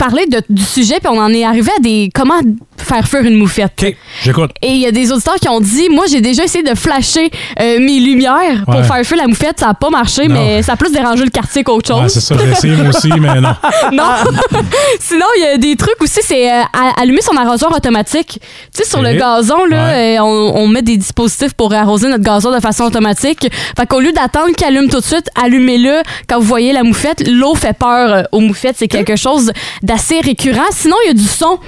[0.00, 2.40] parlé de- du sujet puis on en est arrivé à des comment
[2.78, 3.72] faire fuir une moufette.
[3.82, 4.50] OK, j'écoute.
[4.62, 7.30] Et il y a des auditeurs qui ont dit Moi, j'ai déjà essayé de flasher
[7.60, 8.82] euh, mes lumières pour Ouais.
[8.84, 9.60] faire fuir la moufette.
[9.60, 10.34] Ça n'a pas marché, Non.
[10.34, 12.12] mais ça a plus dérangé le quartier qu'autre Ouais, chose.
[12.14, 13.54] c'est ça, j'ai essayé moi aussi, mais non.
[13.92, 14.04] non.
[15.00, 18.38] Sinon, il y a des trucs aussi, c'est euh, à- allumer son arrosoir automatique.
[18.74, 19.04] Tu sais, sur Ok.
[19.06, 20.18] le gazon, là, Ouais.
[20.18, 23.48] euh, on, on met des dispositifs pour arroser notre gazon de façon automatique.
[23.76, 27.26] Fait qu'au lieu d'attendre qu'il allume tout de suite, allumez-le quand vous voyez la moufette.
[27.28, 28.76] L'eau fait peur euh, aux moufettes.
[28.78, 29.52] C'est quelque chose
[29.90, 30.70] d'assez récurrent.
[30.70, 31.58] Sinon, il y a du son.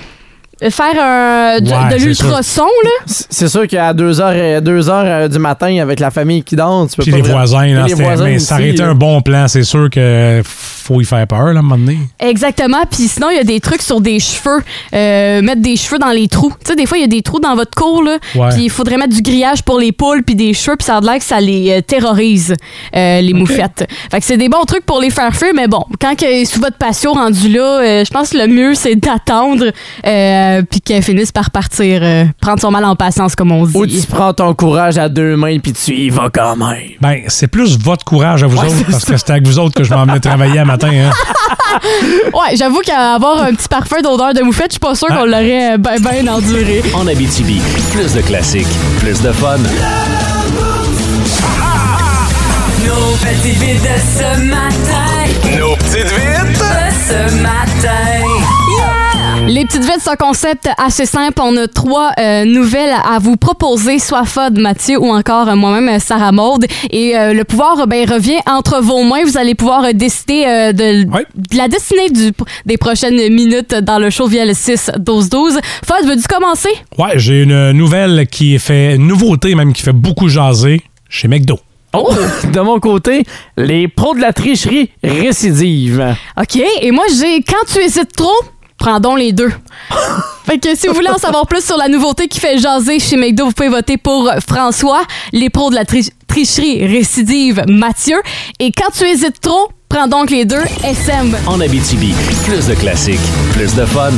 [0.71, 2.91] Faire un, de, Ouais, de c'est l'ultrason, là?
[3.07, 6.97] C'est sûr qu'à 2h, deux heures euh, du matin, avec la famille qui danse, tu
[6.97, 8.95] peux Puis pas les vraiment- voisins, là, Puis les voisins mais ça aurait été un
[8.95, 9.49] bon plan.
[9.49, 11.99] C'est sûr que faut y faire peur, là, à un moment donné.
[12.19, 12.83] Exactement.
[12.91, 14.63] Puis sinon, il y a des trucs sur des cheveux.
[14.95, 16.53] Euh, mettre des cheveux dans les trous.
[16.65, 18.19] Tu sais, des fois, il y a des trous dans votre cour, là.
[18.35, 18.49] Ouais.
[18.51, 20.77] Puis il faudrait mettre du grillage pour les poules puis des cheveux.
[20.77, 22.55] Puis ça a l'air que ça les euh, terrorise,
[22.97, 23.87] euh, les moufettes.
[24.11, 25.53] Fait que c'est des bons trucs pour les faire fuir.
[25.55, 28.75] Mais bon, quand que sous votre patio rendu là, euh, je pense que le mieux,
[28.75, 29.67] c'est d'attendre
[30.07, 32.01] euh, puis qu'elle finisse par partir.
[32.03, 33.77] euh, prendre son mal en patience, comme on dit.
[33.77, 36.91] Ou tu prends ton courage à deux mains puis tu y vas quand même.
[37.01, 39.13] Ben, c'est plus votre courage à vous Ouais, autres, parce ça.
[39.13, 40.91] que c'était avec vous autres que je m'en venais travailler un matin.
[40.93, 41.11] Hein.
[42.35, 45.17] Ouais, j'avoue qu'avoir un petit parfum d'odeur de moufette, je suis pas sûre Ah.
[45.17, 46.83] qu'on l'aurait bien ben enduré.
[46.95, 47.61] En Abitibi,
[47.93, 48.67] plus de classiques,
[49.01, 49.57] plus de fun.
[52.85, 55.59] Nos petites vites de ce matin.
[55.59, 56.59] Nos petites vites!
[56.59, 58.12] De ce matin.
[59.49, 61.41] Les petites vites, c'est un concept assez simple.
[61.43, 65.89] On a trois euh, nouvelles à vous proposer, soit Fod, Mathieu ou encore euh, moi-même,
[65.89, 66.67] euh, Sarah Maude.
[66.91, 69.25] Et euh, le pouvoir ben, revient entre vos mains.
[69.25, 71.07] Vous allez pouvoir euh, décider euh, de,
[71.57, 72.33] la destinée du,
[72.67, 75.59] des prochaines minutes dans le show via le 6-12-12.
[75.85, 76.71] Fod, veux-tu commencer?
[76.97, 81.59] Ouais, j'ai une nouvelle qui fait, une nouveauté même, qui fait beaucoup jaser chez McDo.
[81.95, 82.11] Oh!
[82.53, 83.25] De mon côté,
[83.57, 86.15] les pros de la tricherie récidive.
[86.41, 86.63] OK.
[86.81, 88.31] Et moi, j'ai Quand tu hésites trop,
[88.83, 89.51] prends donc les deux.
[90.45, 93.17] fait que si vous voulez en savoir plus sur la nouveauté qui fait jaser chez
[93.17, 98.17] McDo, vous pouvez voter pour François, les pros de la tri- tricherie récidive Mathieu.
[98.59, 101.37] Et quand tu hésites trop, prends donc les deux SM.
[101.47, 102.13] En Abitibi,
[102.45, 103.21] plus de classiques,
[103.55, 104.11] plus de fun.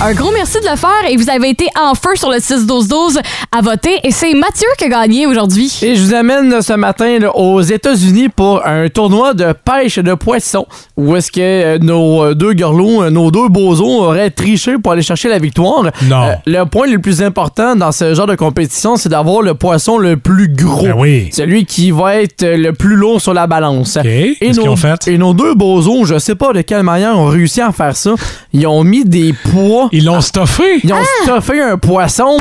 [0.00, 3.18] Un gros merci de le faire et vous avez été en feu sur le 6-12-12
[3.50, 5.76] à voter et c'est Mathieu qui a gagné aujourd'hui.
[5.82, 10.14] Et je vous amène ce matin là, aux États-Unis pour un tournoi de pêche de
[10.14, 14.78] poissons où est-ce que euh, nos euh, deux garlots, euh, nos deux bozos auraient triché
[14.78, 15.82] pour aller chercher la victoire.
[16.04, 16.28] Non.
[16.28, 19.98] Euh, le point le plus important dans ce genre de compétition, c'est d'avoir le poisson
[19.98, 20.84] le plus gros.
[20.84, 21.28] Ben oui.
[21.32, 23.96] Celui qui va être le plus lourd sur la balance.
[23.96, 24.06] OK.
[24.06, 25.08] Et nos, fait?
[25.08, 28.14] et nos deux bozos, je sais pas de quelle manière ont réussi à faire ça.
[28.52, 29.87] Ils ont mis des poids.
[29.92, 30.80] Ils l'ont stuffé.
[30.82, 32.36] Ils ont stuffé un poisson.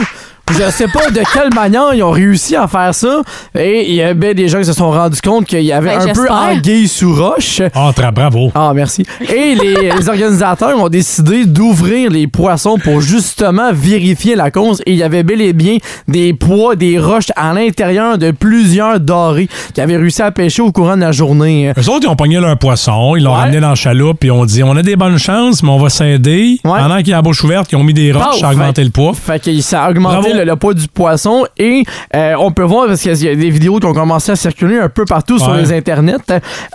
[0.50, 3.22] Je sais pas de quelle manière ils ont réussi à faire ça.
[3.58, 5.98] Et il y a bien des gens qui se sont rendus compte qu'il y avait
[5.98, 7.62] Ben, un peu anguille sous roche.
[7.76, 8.52] Ah, très bravo.
[8.56, 9.04] Ah, merci.
[9.22, 14.82] Et les, les organisateurs ont décidé d'ouvrir les poissons pour justement vérifier la cause.
[14.86, 19.00] Et il y avait bel et bien des poids, des roches à l'intérieur de plusieurs
[19.00, 21.72] dorés qui avaient réussi à pêcher au courant de la journée.
[21.78, 23.42] Eux autres, ils ont pogné leur poisson, ils l'ont Ouais.
[23.42, 25.78] ramené dans la chaloupe, puis ils ont dit on a des bonnes chances, mais on
[25.78, 26.60] va s'aider.
[26.64, 26.80] Ouais.
[26.80, 28.84] Pendant qu'il y a la bouche ouverte, ils ont mis des roches, ça a augmenté
[28.84, 29.12] le poids.
[29.14, 30.37] Fait que ça a augmenté Bravo.
[30.38, 31.84] Le, le poids du poisson et
[32.16, 34.78] euh, on peut voir parce qu'il y a des vidéos qui ont commencé à circuler
[34.80, 36.16] un peu partout sur les internets.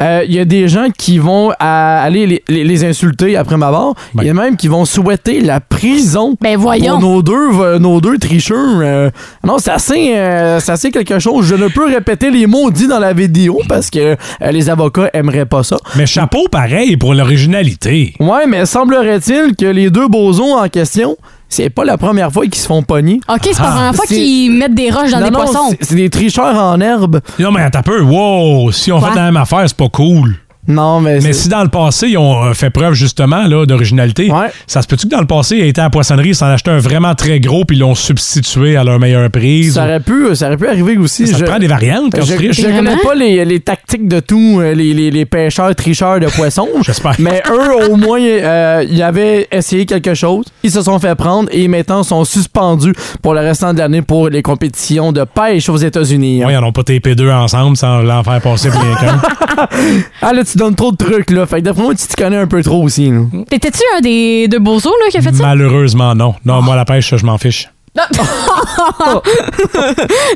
[0.01, 3.57] Euh, Il y a des gens qui vont à- aller les, les- les insulter après
[3.57, 3.95] ma barre.
[4.15, 4.27] Il Ben.
[4.27, 6.99] y a même qui vont souhaiter la prison Ben voyons.
[6.99, 8.81] pour nos deux, euh, nos deux tricheurs.
[8.83, 9.11] Euh,
[9.45, 11.47] non, c'est assez, euh, assez quelque chose.
[11.47, 14.17] Je ne peux répéter les mots dits dans la vidéo parce que euh,
[14.51, 15.77] les avocats aimeraient pas ça.
[15.97, 18.15] Mais chapeau pareil pour l'originalité.
[18.21, 21.17] Ouais, mais semblerait-il que les deux bozos en question,
[21.53, 23.21] c'est pas la première fois qu'ils se font pogner.
[23.29, 25.39] OK, c'est pas la Ah, première fois qu'ils mettent des roches dans Non, des non,
[25.45, 25.69] poissons.
[25.71, 27.21] c'est- C'est des tricheurs en herbe.
[27.39, 28.01] Non, mais un peu.
[28.01, 29.11] Wow, si on Quoi?
[29.11, 30.37] fait la même affaire, c'est pas cool.
[30.69, 34.31] Non, mais, Mais si dans le passé, ils ont euh, fait preuve justement là, d'originalité,
[34.31, 34.47] Ouais.
[34.69, 36.71] ça se peut-tu que dans le passé, ils étaient à la poissonnerie, ils s'en achetaient
[36.71, 39.75] un vraiment très gros, puis ils l'ont substitué à leur meilleure prise?
[39.75, 41.27] ça aurait pu, ça aurait pu arriver aussi.
[41.27, 42.61] Ça te je, prend des variantes quand je, tu triches?
[42.61, 46.27] je connais pas les, les tactiques de tout, euh, les, les, les pêcheurs, tricheurs de
[46.27, 46.69] poissons.
[46.83, 47.17] J'espère.
[47.19, 50.45] Mais eux, au moins, euh, ils avaient essayé quelque chose.
[50.63, 54.29] Ils se sont fait prendre et maintenant sont suspendus pour le restant de l'année pour
[54.29, 56.45] les compétitions de pêche aux États-Unis.
[56.45, 56.47] hein.
[56.47, 60.33] Ouais, ils n'ont pas TP deux ensemble sans l'en faire passer pour rien qu'un.
[60.33, 61.47] Là, tu donnes trop de trucs là.
[61.47, 63.11] Fait que d'après moi, tu t'y connais un peu trop aussi.
[63.11, 63.21] là.
[63.49, 65.43] T'étais-tu un des deux bozos là, qui a fait ça?
[65.43, 66.35] Malheureusement, non.
[66.45, 67.69] Non, moi, la pêche, je m'en fiche.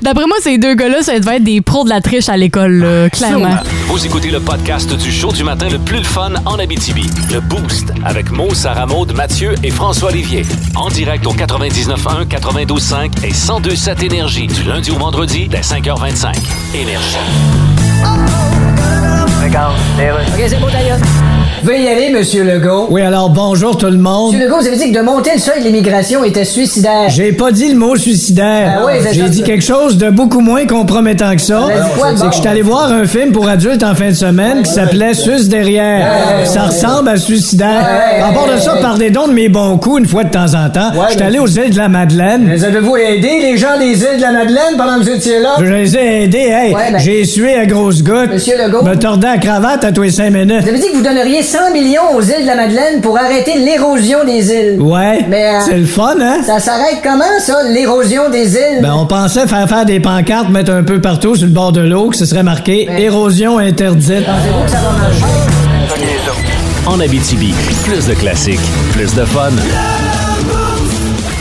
[0.02, 3.08] D'après moi, ces deux gars-là, ça devait être des pros de la triche à l'école,
[3.12, 3.56] clairement.
[3.86, 7.08] Vous écoutez le podcast du show du matin le plus le fun en Abitibi.
[7.32, 10.44] Le Boost avec Mo, Sarah Maud, Mathieu et François Olivier.
[10.74, 16.34] En direct au 99.1, 92.5 et 102.7 Énergie du lundi au vendredi dès 5h25.
[16.74, 17.16] Énergie.
[20.34, 20.98] OK, c'est beau, d'ailleurs.
[21.62, 22.86] Veuillez y aller, Monsieur Legault.
[22.90, 24.32] Oui, alors bonjour tout le monde.
[24.32, 27.08] Monsieur Legault, vous avez dit que de monter le seuil de l'immigration était suicidaire.
[27.08, 28.78] J'ai pas dit le mot suicidaire.
[28.80, 31.66] Ah oui, c'est J'ai ça, dit quelque chose de beaucoup moins compromettant que ça.
[31.68, 32.28] Ah, quoi C'est bon?
[32.28, 35.14] que je suis allé voir un film pour adultes en fin de semaine qui s'appelait
[35.14, 36.06] Suce derrière.
[36.46, 37.84] Ça ressemble à suicidaire.
[38.28, 40.68] À part de ça, parlez donc de mes bons coups une fois de temps en
[40.70, 40.92] temps.
[41.08, 42.44] Je suis allé aux îles de la Madeleine.
[42.46, 45.54] Mais avez-vous aidé les gens des îles de la Madeleine pendant que vous étiez là?
[45.58, 46.38] Je les ai aidés.
[46.38, 48.30] Hey, mais- j'ai sué à grosses gouttes.
[48.32, 48.82] Monsieur Legault.
[48.82, 50.62] Me tordant la cravate à tous les cinq minutes.
[50.62, 53.56] Vous avez dit que vous donneriez 100 millions aux îles de la Madeleine pour arrêter
[53.59, 54.80] l'érosion des îles.
[54.80, 56.42] Ouais, Mais, euh, c'est le fun, hein?
[56.44, 58.80] Ça s'arrête comment, ça, l'érosion des îles?
[58.82, 61.82] Ben, on pensait faire faire des pancartes, mettre un peu partout sur le bord de
[61.82, 64.26] l'eau, que ce serait marqué érosion interdite.
[64.26, 65.22] Pensez-vous que ça va marcher?
[66.87, 67.54] En Abitibi,
[67.85, 68.61] plus de classiques,
[68.92, 69.50] plus de fun.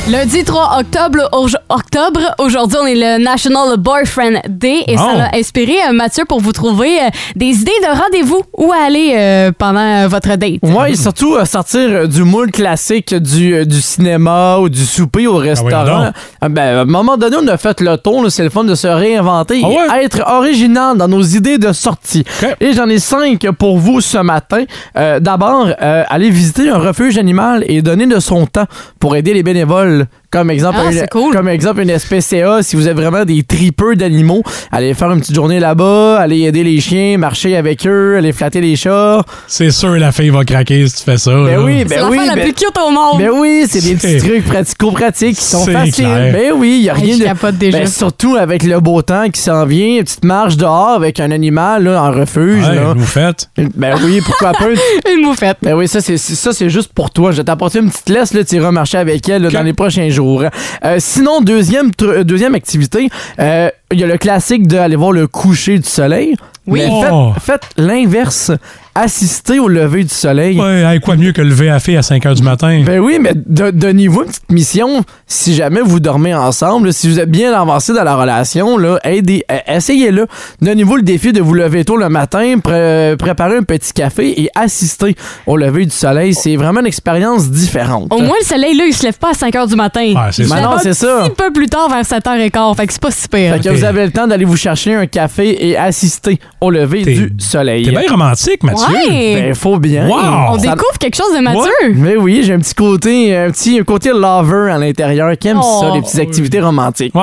[0.08, 5.20] Lundi 3 octobre, au- octobre aujourd'hui, on est le National Boyfriend Day et ça Oh.
[5.20, 9.52] a inspiré euh, Mathieu pour vous trouver euh, des idées de rendez-vous où aller euh,
[9.58, 10.60] pendant votre date.
[10.88, 16.12] Et surtout sortir du moule classique du, du cinéma ou du souper au restaurant.
[16.40, 18.76] Ah ben, à un moment donné, on a fait le tour, c'est le fun de
[18.76, 20.02] se réinventer Ah ouais?
[20.02, 22.24] et être original dans nos idées de sortie.
[22.62, 24.66] Et j'en ai cinq pour vous ce matin.
[24.98, 28.66] Euh, D'abord, euh, aller visiter un refuge animal et donner de son temps
[29.00, 29.95] pour aider les bénévoles.
[30.36, 31.34] Comme exemple, Ah, un- c'est cool.
[31.34, 35.34] comme exemple une SPCA, si vous êtes vraiment des tripeux d'animaux, allez faire une petite
[35.36, 39.24] journée là-bas, aller aider les chiens, marcher avec eux, aller flatter les chats.
[39.48, 41.32] C'est sûr, la fille va craquer si tu fais ça.
[41.32, 41.64] Ben là.
[41.64, 42.28] oui, C'est ben l'affaire oui.
[42.28, 43.18] la ben- plus cute au monde.
[43.20, 45.94] ben oui, c'est des petits C'est- trucs pratico-pratiques qui sont C'est faciles.
[46.06, 46.34] clair.
[46.34, 47.52] Ben oui, il y a Hey, rien de.
[47.58, 47.78] déjà.
[47.80, 51.32] Ben, surtout avec le beau temps qui s'en vient, une petite marche dehors avec un
[51.32, 52.62] animal là, en refuge.
[52.68, 52.94] Ouais, là.
[52.96, 53.50] vous faites.
[53.76, 54.66] Ben oui, pourquoi pas.
[55.14, 55.58] Une moufette.
[55.62, 57.32] Ben oui, ça c'est ça c'est juste pour toi.
[57.32, 59.74] Je vais t'apporter une petite laisse là, tu iras marcher avec elle là, dans les
[59.74, 60.25] prochains jours.
[60.26, 61.92] Euh, sinon, deuxième
[62.24, 63.10] deuxième activité,
[63.40, 66.36] euh, il y a le classique d'aller voir le coucher du soleil.
[66.68, 66.82] Oui.
[66.84, 67.32] Mais Oh.
[67.36, 68.52] faites, faites l'inverse.
[68.98, 70.58] Assistez au lever du soleil.
[70.58, 72.82] Ouais, hey, quoi de mieux que lever à fille à 5 h du matin?
[72.86, 76.94] Ben oui, mais de- donnez-vous une petite mission si jamais vous dormez ensemble.
[76.94, 80.28] si vous êtes bien avancé dans la relation, là, aidez, euh, essayez-le.
[80.62, 84.50] Donnez-vous le défi de vous lever tôt le matin, pré- préparer un petit café et
[84.56, 85.14] assister
[85.46, 86.34] au lever du soleil.
[86.34, 88.14] C'est vraiment une expérience différente.
[88.14, 90.00] Au moins, le soleil, là, il se lève pas à 5 h du matin.
[90.16, 90.56] Ouais, c'est il se ça.
[90.56, 91.24] lève non, un c'est ça.
[91.26, 92.76] petit peu plus tard, vers 7h15.
[92.78, 93.56] Fait que c'est pas si pire.
[93.56, 93.75] Fait que Ok.
[93.76, 97.84] Vous avez le temps d'aller vous chercher un café et assister au lever du soleil.
[97.86, 98.86] T'es bien romantique, Mathieu.
[99.10, 99.36] Ouais.
[99.42, 100.08] Ben, faut bien.
[100.08, 100.16] Wow.
[100.54, 101.94] On découvre quelque chose de Mathieu.
[101.96, 105.80] Mais oui, j'ai un petit côté, un petit côté lover à l'intérieur qui aime Oh.
[105.82, 107.14] ça, les petites activités romantiques.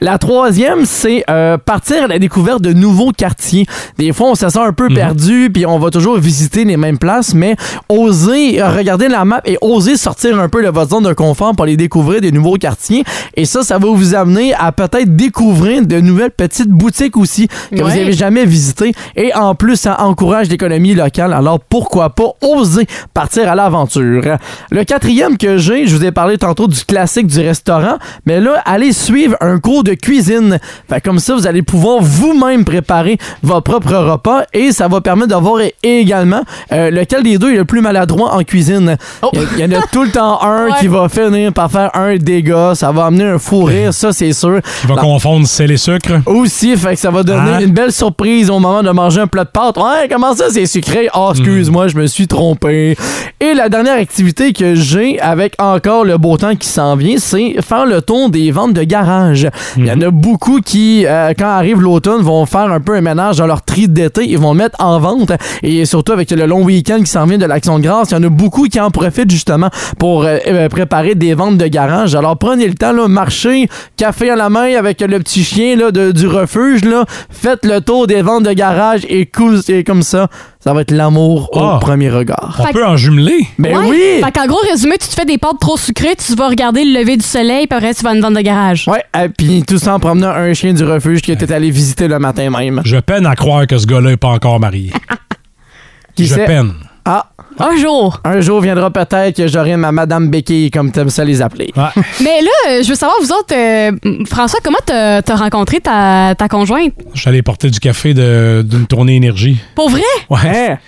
[0.00, 3.66] La troisième, c'est euh, partir à la découverte de nouveaux quartiers.
[3.98, 4.74] Des fois, on se sent un Mhm.
[4.74, 7.56] peu perdu, puis on va toujours visiter les mêmes places, mais
[7.88, 11.64] oser regarder la map et oser sortir un peu de votre zone de confort pour
[11.64, 13.04] aller découvrir des nouveaux quartiers.
[13.34, 17.82] Et ça, ça va vous amener à peut-être découvrir de nouvelles petites boutiques aussi que
[17.82, 18.92] vous n'avez jamais visitées.
[19.16, 21.32] Et en plus, ça encourage l'économie locale.
[21.32, 24.36] Alors pourquoi pas oser partir à l'aventure?
[24.70, 28.62] Le quatrième que j'ai, je vous ai parlé tantôt du classique du restaurant, mais là,
[28.64, 30.58] allez suivre un cours de cuisine.
[30.88, 35.28] Fait comme ça, vous allez pouvoir vous-même préparer votre propre repas et ça va permettre
[35.36, 38.96] de voir également euh, lequel des deux est le plus maladroit en cuisine.
[39.22, 39.30] Oh.
[39.56, 40.72] Il y en a tout le temps un Ouais.
[40.80, 42.74] qui va finir par faire un dégât.
[42.74, 44.60] Ça va amener un fou rire, ça c'est sûr.
[44.84, 46.20] Vas La- confondre sel et sucre.
[46.26, 47.60] aussi, fait que ça va donner Hein?
[47.60, 49.76] une belle surprise au moment de manger un plat de pâtes.
[49.76, 51.08] Ouais, comment ça, c'est sucré?
[51.14, 52.96] Oh, excuse-moi, je me suis trompé.
[53.40, 57.56] Et la dernière activité que j'ai avec encore le beau temps qui s'en vient, c'est
[57.62, 59.48] faire le tour des ventes de garage.
[59.76, 63.00] Il y en a beaucoup qui, euh, quand arrive l'automne, vont faire un peu un
[63.02, 64.24] ménage dans leur tri d'été.
[64.26, 65.32] Ils vont le mettre en vente.
[65.62, 68.16] Et surtout avec le long week-end qui s'en vient de l'Action de grâce, il y
[68.16, 72.14] en a beaucoup qui en profitent justement pour euh, euh, préparer des ventes de garage.
[72.14, 75.90] Alors prenez le temps, là, marchez, café à la main avec le petit chien là,
[75.90, 76.84] de- du refuge.
[76.84, 77.04] Là.
[77.30, 80.28] Faites le tour des ventes de garage et, cool, et comme ça,
[80.60, 81.76] ça va être l'amour Ah.
[81.76, 82.56] au premier regard.
[82.60, 83.46] On Fait peut en jumeler.
[83.58, 83.86] Ben Ouais.
[83.88, 84.22] oui!
[84.24, 87.00] Fait qu'en gros résumé, tu te fais des pâtes trop sucrées, tu vas regarder le
[87.00, 88.86] lever du soleil, puis après, tu vas à une vente de garage.
[88.86, 92.06] Ouais, et puis tout ça en promenant un chien du refuge qui était allé visiter
[92.06, 92.82] le matin même.
[92.84, 94.92] Je peine à croire que ce gars-là n'est pas encore marié.
[96.14, 96.44] Qui Je sait?
[96.46, 96.72] peine.
[97.08, 97.26] Ah,
[97.60, 98.20] Un jour.
[98.24, 101.70] un jour viendra peut-être que j'aurai ma Madame Béquille, comme t'aimes ça les appeler.
[101.76, 102.02] Ouais.
[102.20, 103.92] Mais là, euh, je veux savoir, vous autres, euh,
[104.26, 106.92] François, comment t'as t'as rencontré ta, ta conjointe?
[107.14, 109.56] Je suis allé porter du café de- d'une tournée énergie.
[109.76, 110.02] Pour vrai?
[110.28, 110.38] Ouais.
[110.72, 110.78] Hein?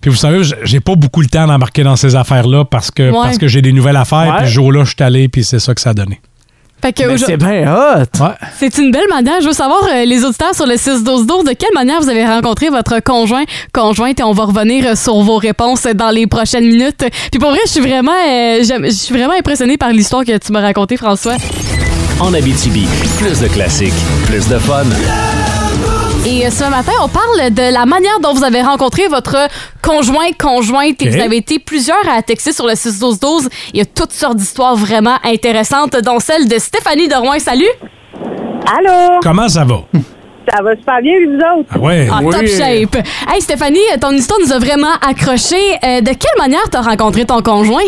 [0.00, 3.18] Puis vous savez, j'ai pas beaucoup le temps d'embarquer dans ces affaires-là parce que, Ouais.
[3.22, 4.36] parce que j'ai des nouvelles affaires.
[4.38, 6.20] Puis ce jour-là, je suis allé, puis c'est ça que ça a donné.
[6.82, 8.22] Fait que Mais aujourd- c'est bien hot!
[8.24, 8.34] Ouais.
[8.58, 9.40] c'est une belle manière.
[9.40, 12.68] Je veux savoir, euh, les auditeurs sur le 6-12-12, de quelle manière vous avez rencontré
[12.68, 17.04] votre conjoint, conjointe, et on va revenir euh, sur vos réponses dans les prochaines minutes.
[17.30, 20.36] Puis pour vrai, je suis vraiment, euh, j'aime- je suis vraiment impressionnée par l'histoire que
[20.36, 21.36] tu m'as racontée, François.
[22.20, 22.86] En Abitibi,
[23.18, 23.92] plus de classiques,
[24.26, 24.84] plus de fun.
[26.26, 29.36] Et euh, ce matin, on parle de la manière dont vous avez rencontré votre
[29.82, 33.48] conjoint, conjointe, et vous avez été plusieurs à texter sur le 6-12-12.
[33.72, 37.38] Il y a toutes sortes d'histoires vraiment intéressantes, dont celle de Stéphanie Deroin.
[37.38, 37.64] Salut!
[38.76, 39.20] Allô?
[39.22, 39.76] Comment ça va?
[40.52, 41.68] Ça va super bien, vous autres?
[41.72, 42.08] Ah ouais.
[42.10, 42.32] En Oui.
[42.32, 42.96] top shape.
[43.32, 45.56] Hey Stéphanie, ton histoire nous a vraiment accroché.
[45.84, 47.82] Euh, de quelle manière t'as rencontré ton conjoint?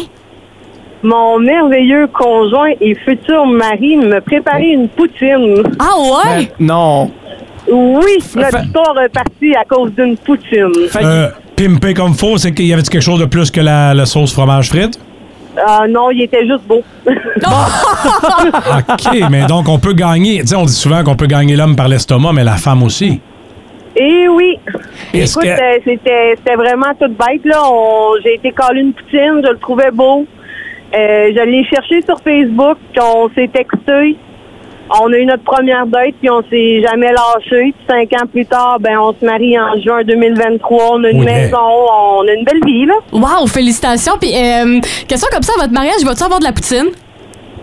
[1.02, 5.62] Mon merveilleux conjoint et futur mari me préparait une poutine.
[5.78, 6.46] Ah ouais?
[6.58, 7.10] Ben, non.
[7.70, 10.72] Oui, Fait- notre histoire est partie à cause d'une poutine.
[11.02, 14.06] Euh, pimpé comme faux, c'est qu'il y avait quelque chose de plus que la, la
[14.06, 14.98] sauce fromage frite?
[15.66, 16.82] Ah non, il était juste beau.
[17.06, 17.12] OK,
[19.30, 20.40] mais donc on peut gagner.
[20.40, 23.20] Tu sais, on dit souvent qu'on peut gagner l'homme par l'estomac, mais la femme aussi.
[23.96, 24.58] Et oui.
[25.12, 27.44] Est-ce Écoute, que- euh, c'était c'était vraiment toute bête.
[27.44, 27.62] là.
[27.70, 30.26] On- J'ai été coller une poutine, je le trouvais beau.
[30.94, 34.16] Euh, je l'ai cherché sur Facebook, puis on s'est texté.
[34.90, 37.72] On a eu notre première date, puis on s'est jamais lâché.
[37.72, 40.92] Puis cinq ans plus tard, ben on se marie en juin 2023.
[40.92, 41.24] On a une Oui.
[41.26, 42.94] maison, on a une belle vie, là.
[43.12, 44.14] Wow, félicitations.
[44.18, 46.86] Puis, euh, question comme ça, à votre mariage, vas-tu avoir de la poutine?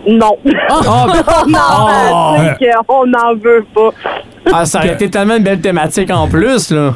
[0.06, 0.36] Non.
[0.44, 0.74] Oh.
[1.48, 2.82] on en Oh.
[2.86, 3.90] qu'on n'en veut pas.
[4.52, 6.94] Ah, ça aurait été tellement une belle thématique en plus, là.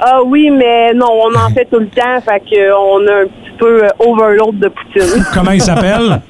[0.00, 3.50] Ah oui, mais non, on en fait tout le temps, fait qu'on a un petit
[3.58, 5.24] peu euh, overload de poutine.
[5.34, 6.20] Comment il s'appelle?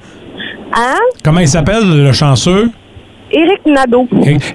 [0.75, 0.99] Hein?
[1.23, 2.71] Comment il s'appelle, le chanceux?
[3.31, 4.07] Éric Nadeau.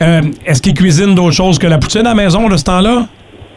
[0.01, 3.05] Euh, Est-ce qu'il cuisine d'autres choses que la poutine à la maison de ce temps-là?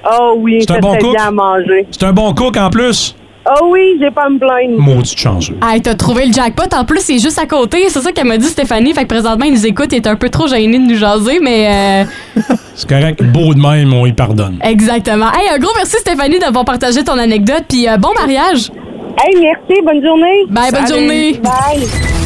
[0.04, 1.14] Ah oui, C'est un bon cook?
[1.14, 1.86] bien à manger.
[1.90, 3.16] C'est un bon cook en plus?
[3.48, 4.76] Ah oui, j'ai pas à me plaindre.
[4.76, 5.56] Maudit chanceux.
[5.62, 6.64] Hey, t'as trouvé le jackpot.
[6.76, 7.78] En plus, c'est juste à côté.
[7.88, 8.92] C'est ça qu'elle m'a dit, Stéphanie.
[8.92, 9.86] Fait que présentement, il nous écoute.
[9.92, 12.04] Il est un peu trop gêné de nous jaser, mais
[12.36, 12.40] euh,
[12.74, 14.58] C'est correct, beau de même, on y pardonne.
[14.64, 15.26] exactement.
[15.32, 17.64] Hey, un gros merci, Stéphanie, d'avoir partagé ton anecdote.
[17.68, 18.70] Puis euh, bon mariage.
[19.18, 19.80] Hey, merci.
[19.84, 20.44] Bonne journée.
[20.50, 21.32] Bye, bonne journée.
[21.40, 22.25] Bye.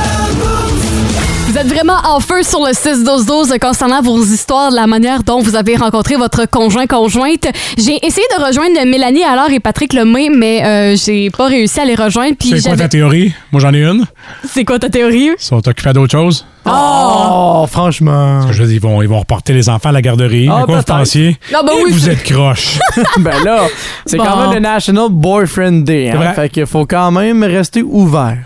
[1.51, 5.41] Vous êtes vraiment en feu sur le 6-12-12 concernant vos histoires, de la manière dont
[5.41, 7.45] vous avez rencontré votre conjoint-conjointe.
[7.77, 11.83] J'ai essayé de rejoindre Mélanie alors et Patrick Lemay, mais euh, j'ai pas réussi à
[11.83, 12.37] les rejoindre.
[12.39, 13.33] C'est quoi ta théorie?
[13.51, 14.05] Moi, j'en ai une.
[14.47, 15.31] C'est quoi ta théorie?
[15.37, 16.45] Ils sont occupés à d'autres choses.
[16.63, 18.35] Oh, franchement.
[18.41, 20.47] Parce que je veux dire, ils vont, ils vont reporter les enfants à la garderie.
[20.49, 21.37] Ah, à quoi vous pensiez?
[21.51, 22.77] Non, ben Et oui, vous êtes croche.
[23.17, 23.63] ben là,
[24.05, 24.23] c'est Bon.
[24.23, 26.11] quand même le National Boyfriend Day.
[26.11, 26.33] Hein?
[26.33, 28.37] Fait qu'il faut quand même rester ouvert.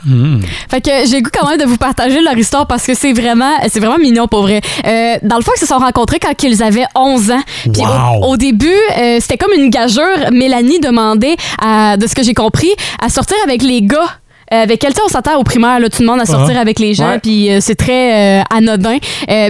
[0.71, 3.13] Fait que j'ai le goût quand même de vous partager leur histoire parce que c'est
[3.13, 4.61] vraiment, c'est vraiment mignon pour vrai.
[4.85, 7.41] Euh, dans le fond, ils se sont rencontrés quand ils avaient 11 ans.
[7.71, 8.23] Puis Wow.
[8.23, 10.31] au, au début, euh, c'était comme une gageure.
[10.31, 14.09] Mélanie demandait, à, de ce que j'ai compris, à sortir avec les gars.
[14.53, 16.61] Euh, avec tu sais, on s'attend au primaire, là, tout le monde à sortir Ah.
[16.61, 18.97] avec les gens, puis euh, c'est très euh, anodin.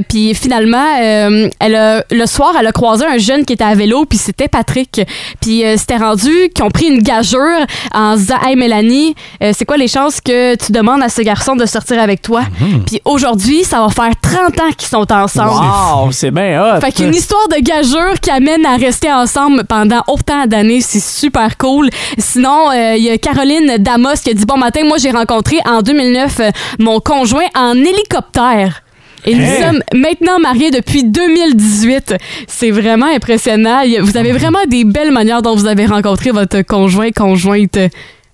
[0.10, 4.06] Puis finalement, elle a- le soir, elle a croisé un jeune qui était à vélo,
[4.06, 5.02] puis c'était Patrick.
[5.42, 9.16] Puis c'était rendu qu'ils ont pris une gageure en se disant Hey Mélanie,
[9.54, 12.42] c'est quoi les chances que tu demandes à ce garçon de sortir avec toi?
[12.88, 15.50] Puis aujourd'hui, ça va faire 30 ans qu'ils sont ensemble.
[15.52, 16.80] Wow, c'est bien hot.
[16.82, 21.58] Fait qu'une histoire de gageure qui amène à rester ensemble pendant autant d'années, c'est super
[21.58, 21.90] cool.
[22.18, 25.82] Sinon, il y a Caroline Damos qui a dit Bon matin, moi j'ai rencontré en
[25.82, 28.82] 2009 euh, mon conjoint en hélicoptère.
[29.28, 29.64] Et nous Hey!
[29.64, 32.16] sommes maintenant mariés depuis 2018.
[32.48, 33.82] C'est vraiment impressionnant.
[34.02, 37.80] Vous avez vraiment des belles manières dont vous avez rencontré votre conjoint, conjointe.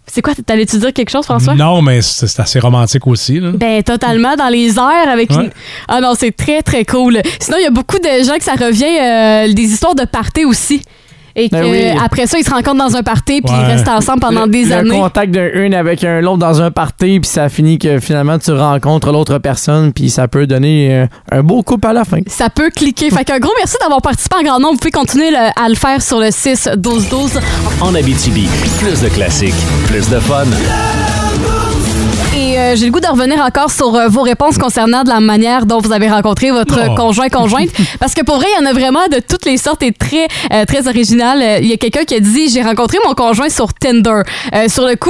[0.07, 1.53] C'est quoi, t'allais-tu dire quelque chose, François?
[1.55, 3.39] non, mais c'est c'est assez romantique aussi.
[3.39, 3.51] Là.
[3.53, 5.45] Ben, totalement dans les airs avec Ouais.
[5.45, 5.51] une-
[5.87, 7.21] Ah non, c'est très, très cool.
[7.39, 10.43] Sinon, il y a beaucoup de gens que ça revient, euh, des histoires de party
[10.43, 10.81] aussi.
[11.35, 11.99] Et Ben que oui.
[12.03, 14.65] après ça, ils se rencontrent dans un party puis ils restent ensemble pendant le, des
[14.65, 14.89] le années.
[14.99, 18.51] contact d'un une avec un l'autre dans un party, puis ça finit que finalement tu
[18.51, 22.19] rencontres l'autre personne, puis ça peut donner euh, un beau couple à la fin.
[22.27, 23.09] Ça peut cliquer.
[23.11, 24.73] Fait qu'un gros merci d'avoir participé en grand nombre.
[24.73, 27.39] Vous pouvez continuer le- à le faire sur le 6-12-12.
[27.81, 28.47] En Abitibi,
[28.79, 29.53] plus de classiques,
[29.87, 30.45] plus de fun.
[32.71, 35.65] Euh, j'ai le goût de revenir encore sur euh, vos réponses concernant de la manière
[35.65, 38.73] dont vous avez rencontré votre conjoint conjointe parce que pour vrai il y en a
[38.73, 41.61] vraiment de toutes les sortes et très euh, très original.
[41.61, 44.21] Il y a quelqu'un qui a dit j'ai rencontré mon conjoint sur Tinder.
[44.67, 45.09] Sur le coup,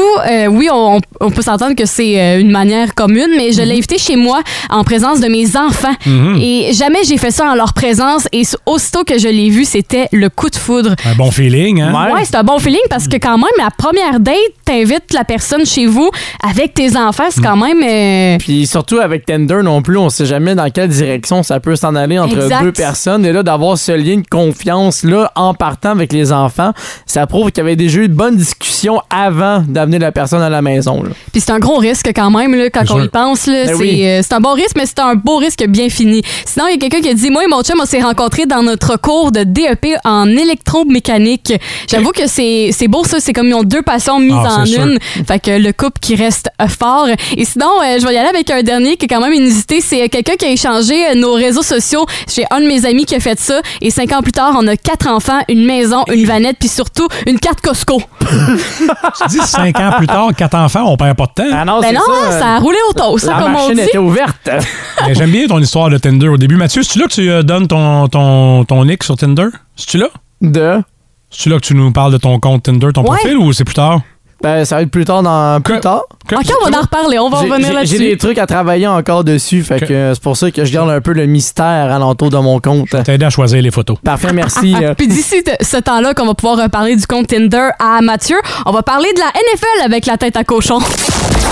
[0.50, 4.15] oui on, on peut s'entendre que c'est une manière commune, mais je l'ai invité chez
[4.15, 6.38] moi en présence de mes enfants Mhm.
[6.41, 10.08] et jamais j'ai fait ça en leur présence et aussitôt que je l'ai vu c'était
[10.12, 10.95] le coup de foudre.
[11.06, 12.12] Un bon feeling, hein?
[12.13, 15.65] Ouais, c'est un bon feeling parce que quand même, la première date, t'invites la personne
[15.65, 16.10] chez vous
[16.47, 17.82] avec tes enfants, c'est quand même...
[17.84, 21.76] euh, Puis surtout avec Tinder non plus, on sait jamais dans quelle direction ça peut
[21.76, 22.64] s'en aller entre Exact.
[22.64, 23.26] deux personnes.
[23.26, 26.72] Et là, d'avoir ce lien de confiance là en partant avec les enfants,
[27.06, 30.50] ça prouve qu'il y avait déjà eu de bonnes discussions avant d'amener la personne à
[30.50, 31.04] la maison.
[31.04, 31.10] là.
[31.32, 33.48] Puis c'est un gros risque quand même, là, quand on y pense.
[33.48, 33.66] là.
[33.66, 34.06] Ben c'est oui.
[34.06, 36.22] euh, c'est un bon risque, mais c'est un beau risque bien fini.
[36.46, 38.46] Sinon, il y a quelqu'un qui a dit Moi et mon chum, on s'est rencontrés
[38.46, 41.54] dans notre cours de DEP en électromécanique.
[41.90, 43.20] J'avoue que c'est c'est beau, ça.
[43.20, 44.86] C'est comme ils ont deux passions mises Ah, en sûr.
[44.86, 44.98] une.
[45.28, 47.08] Fait que le couple qui reste fort.
[47.38, 49.82] Et sinon, euh, je vais y aller avec un dernier qui est quand même inusité.
[49.82, 52.06] C'est euh, quelqu'un qui a échangé euh, nos réseaux sociaux.
[52.34, 53.62] J'ai un de mes amis qui a fait ça.
[53.82, 57.08] Et cinq ans plus tard, on a quatre enfants, une maison, une vanette, puis surtout
[57.27, 58.01] une carte Costco.
[58.21, 61.49] Tu dis cinq ans plus tard, quatre enfants, on perd pas de temps.
[61.56, 62.39] Ah non, Ben non, ça.
[62.39, 63.82] ça a roulé au toast, ça, La comme on machine dit.
[63.82, 64.49] était ouverte.
[65.08, 66.56] Mais J'aime bien ton histoire de Tinder au début.
[66.56, 69.47] Mathieu, c'est-tu là que tu euh, donnes ton, ton, ton nick sur Tinder?
[69.75, 70.08] C'est-tu là?
[70.41, 70.82] De?
[71.30, 73.17] C'est-tu là que tu nous parles de ton compte Tinder, ton Ouais.
[73.19, 74.02] profil, ou c'est plus tard?
[74.44, 76.04] Ben, ça va être plus tard dans plus tard.
[76.31, 77.19] OK, on va en reparler.
[77.19, 77.98] On va revenir là-dessus.
[77.98, 80.71] J'ai des trucs à travailler encore dessus, fait que euh, c'est pour ça que je
[80.73, 82.89] garde un peu le mystère alentour de mon compte.
[83.04, 83.98] T'aider à choisir les photos.
[84.04, 84.75] Parfait, merci.
[84.81, 84.94] euh.
[84.96, 88.81] Puis d'ici ce temps-là qu'on va pouvoir reparler du compte Tinder à Mathieu, on va
[88.81, 90.79] parler de la NFL avec la tête à cochon.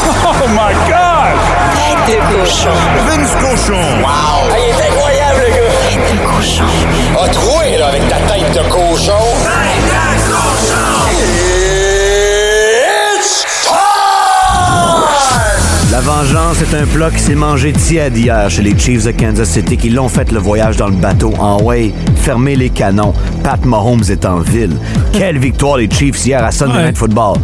[0.01, 1.35] Oh my God!
[1.75, 2.69] Tête de cochon.
[3.05, 3.81] Vince cochon.
[4.01, 4.49] Wow!
[4.49, 5.71] il est incroyable, le gars!
[5.89, 6.63] Tête de cochon.
[7.21, 9.11] A troué, là, avec ta tête de cochon.
[9.43, 11.58] Tête de cochon!
[15.99, 19.49] La vengeance est un plat qui s'est mangé tiède hier chez les Chiefs de Kansas
[19.49, 21.91] City qui l'ont fait le voyage dans le bateau en way.
[22.15, 23.13] Fermez les canons.
[23.43, 24.77] Pat Mahomes est en ville.
[25.11, 26.85] Quelle victoire les Chiefs hier à Sunday Ouais.
[26.85, 27.35] Night Football.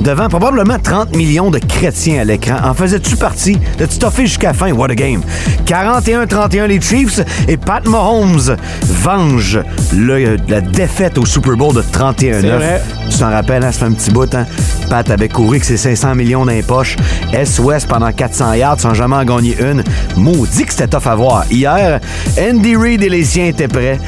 [0.00, 4.54] Devant probablement 30 millions de chrétiens à l'écran, en faisais-tu partie de stuffer jusqu'à la
[4.54, 4.72] fin?
[4.72, 5.22] What a game!
[5.64, 9.60] 41-31 les Chiefs et Pat Mahomes venge
[9.94, 12.40] le- la défaite au Super Bowl de 31-9.
[12.40, 12.82] C'est vrai.
[13.10, 14.44] Tu t'en rappelles, hein, ça fait un petit bout, hein?
[14.88, 16.96] Pat avait couru avec ses 500 millions dans les poches.
[17.32, 19.82] S-Ouest pendant 400 yards sans jamais en gagner une.
[20.16, 21.44] Maudit que c'était tough à voir.
[21.50, 22.00] Hier,
[22.38, 23.98] Andy Reid et les siens étaient prêts.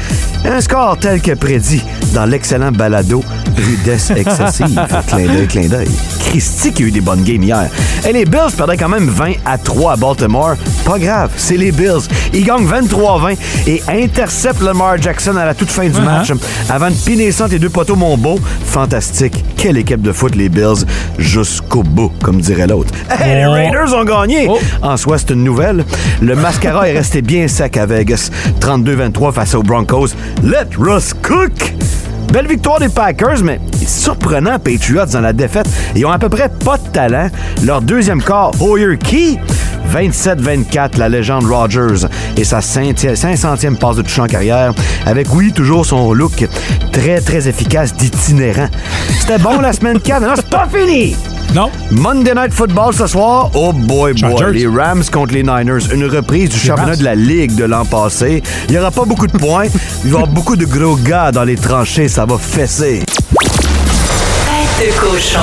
[0.44, 1.82] Un score tel que prédit
[2.14, 3.24] dans l'excellent balado
[3.56, 4.80] Rudesse excessive.
[5.08, 5.88] clin d'œil, clin d'œil.
[6.20, 7.68] Christy qui a eu des bonnes games hier.
[8.06, 10.54] Et les Bills perdaient quand même 20 à 3 à Baltimore.
[10.84, 12.06] Pas grave, c'est les Bills.
[12.32, 16.32] Ils gagnent 23-20 et interceptent Lamar Jackson à la toute fin du match
[16.68, 18.38] avant de piner ça les deux poteaux Monbeau.
[18.66, 19.44] Fantastique.
[19.56, 20.67] Quelle équipe de foot, les Bills,
[21.18, 22.92] jusqu'au bout, comme dirait l'autre.
[23.10, 23.52] Hey, les Oh.
[23.52, 24.48] Raiders ont gagné!
[24.82, 25.84] En soi, c'est une nouvelle.
[26.20, 28.30] Le mascara est resté bien sec à Vegas.
[28.60, 30.08] 32-23 face aux Broncos.
[30.42, 31.74] Let Russ cook!
[32.32, 35.66] Belle victoire des Packers, mais surprenant Patriots dans la défaite.
[35.96, 37.28] Ils ont à peu près pas de talent.
[37.64, 39.38] Leur deuxième quart, Hoyer Key,
[39.92, 42.06] 27-24, la légende Rogers
[42.36, 44.72] et sa 500e passe de touche en carrière,
[45.06, 46.46] avec, oui, toujours son look
[46.92, 48.68] très, très efficace d'itinérant.
[49.20, 51.16] C'était bon la semaine 4, non, c'est pas fini!
[51.54, 51.70] Non.
[51.90, 53.50] Monday Night Football ce soir.
[53.54, 54.20] Oh boy, boy.
[54.20, 54.52] Chargers.
[54.52, 55.90] Les Rams contre les Niners.
[55.92, 56.98] Une reprise du championnat Rams.
[56.98, 58.42] de la Ligue de l'an passé.
[58.68, 59.64] Il n'y aura pas beaucoup de points.
[60.04, 62.08] Il va y avoir beaucoup de gros gars dans les tranchées.
[62.08, 63.02] Ça va fesser.
[64.76, 65.40] Tête de cochon.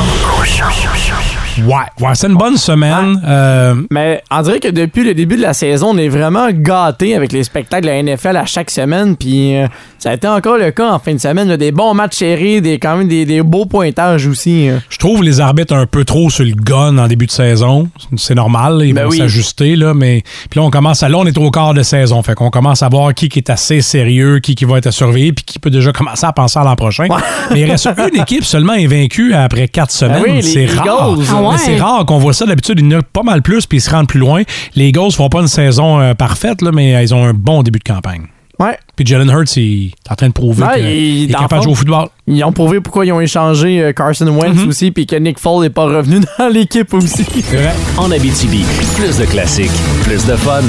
[1.59, 1.75] Ouais,
[2.05, 3.21] ouais c'est une bonne semaine.
[3.25, 7.15] Euh, Mais on dirait que depuis le début de la saison, on est vraiment gâtés
[7.15, 9.15] avec les spectacles de la NFL à chaque semaine.
[9.15, 9.67] Puis euh,
[9.99, 11.47] ça a été encore le cas en fin de semaine.
[11.47, 14.69] là, des bons matchs serrés, des, quand même des, des beaux pointages aussi.
[14.69, 14.77] euh.
[14.89, 17.89] Je trouve les arbitres un peu trop sur le gun en début de saison.
[18.17, 19.17] C'est normal, là, ils Ben vont oui.
[19.17, 21.09] s'ajuster, là, mais puis là, on commence à.
[21.09, 22.21] Là, on est au quart de saison.
[22.23, 24.91] Fait qu'on commence à voir qui, qui est assez sérieux, qui, qui va être à
[24.91, 27.07] surveiller, puis qui peut déjà commencer à penser à l'an prochain.
[27.51, 30.23] Mais il reste une équipe seulement invaincue après quatre semaines.
[30.23, 31.11] Ben oui, les c'est rare.
[31.11, 31.25] Eagles.
[31.31, 32.45] Ah C'est rare qu'on voit ça.
[32.45, 34.43] D'habitude, il y en a pas mal plus, puis ils se rendent plus loin.
[34.75, 37.63] Les Eagles font pas une saison euh, parfaite, là, mais euh, ils ont un bon
[37.63, 38.23] début de campagne.
[38.57, 38.77] Ouais.
[38.95, 41.63] Puis Jalen Hurts, il est en train de prouver Ouais, qu'il il- est capable de
[41.63, 42.07] jouer au football.
[42.25, 44.69] Ils ont prouvé pourquoi ils ont échangé euh, Carson Wentz Mhm.
[44.69, 47.23] aussi, puis que Nick Foles n'est pas revenu dans l'équipe aussi.
[47.23, 47.73] Vrai.
[47.97, 48.63] En Abitibi,
[48.95, 49.71] plus de classiques,
[50.05, 50.61] plus de fun.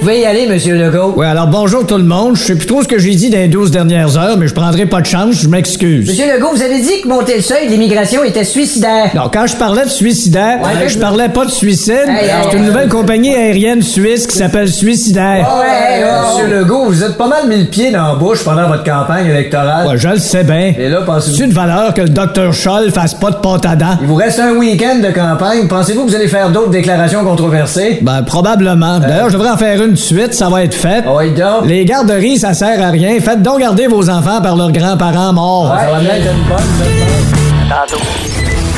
[0.00, 1.12] Vous pouvez y aller, Monsieur Legault.
[1.14, 2.34] Oui, alors bonjour tout le monde.
[2.34, 4.54] Je sais plus trop ce que j'ai dit dans les 12 dernières heures, mais je
[4.54, 6.08] prendrai pas de chance, je m'excuse.
[6.08, 9.10] Monsieur Legault, vous avez dit que monter le seuil de l'immigration était suicidaire.
[9.14, 11.92] Non, quand je parlais de suicidaire, Ouais, je je- parlais pas de suicide.
[12.08, 12.68] Hey, hey, C'est une hey.
[12.70, 15.46] nouvelle compagnie aérienne suisse qui s'appelle Suicidaire.
[15.60, 18.84] Ouais, Monsieur Legault, vous êtes pas mal mis le pied dans la bouche pendant votre
[18.84, 19.86] campagne électorale.
[19.86, 20.72] Ouais, je le sais bien.
[20.78, 21.36] Et là, pensez-vous...
[21.36, 23.98] C'est une valeur que le docteur Scholl fasse pas de pâte à dents.
[24.00, 25.68] Il vous reste un week-end de campagne.
[25.68, 27.98] Pensez-vous que vous allez faire d'autres déclarations controversées?
[28.00, 28.98] Ben, probablement.
[28.98, 31.04] D'ailleurs, je devrais en faire une de suite, ça va être fait.
[31.06, 31.66] Ah ouais, donc.
[31.66, 33.18] Les garderies, ça sert à rien.
[33.20, 35.74] Faites donc garder vos enfants par leurs grands-parents morts.
[35.78, 37.84] Ça va bien être une bonne, ça.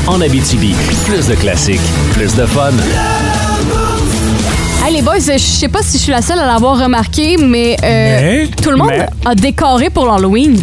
[0.09, 0.75] En Abitibi,
[1.07, 1.81] plus de classiques,
[2.13, 2.71] plus de fun.
[4.85, 7.77] Hey les boys, je sais pas si je suis la seule à l'avoir remarqué, mais,
[7.85, 10.59] euh, Mais- tout le monde mais- a décoré pour l'Halloween.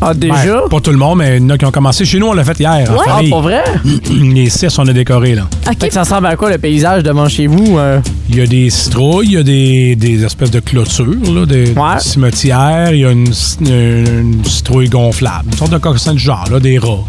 [0.00, 0.62] Ah, déjà?
[0.62, 2.04] Ben, pas tout le monde, mais il y en a qui ont commencé.
[2.04, 2.90] Chez nous, on l'a fait hier.
[2.90, 3.04] en Ouais.
[3.06, 3.62] Ah, pour vrai?
[4.10, 5.42] Les six, on a décoré, là.
[5.68, 5.76] OK.
[5.80, 7.78] Fait que ça ressemble à quoi le paysage devant chez vous?
[7.78, 8.00] euh?
[8.28, 11.72] Il y a des citrouilles, il y a des, des espèces de clôtures, là, des,
[11.72, 11.94] Ouais.
[11.96, 13.30] des cimetières, il y a une,
[13.60, 14.06] une,
[14.38, 17.04] une citrouille gonflable, une sorte de coccinelle du genre, là, des rats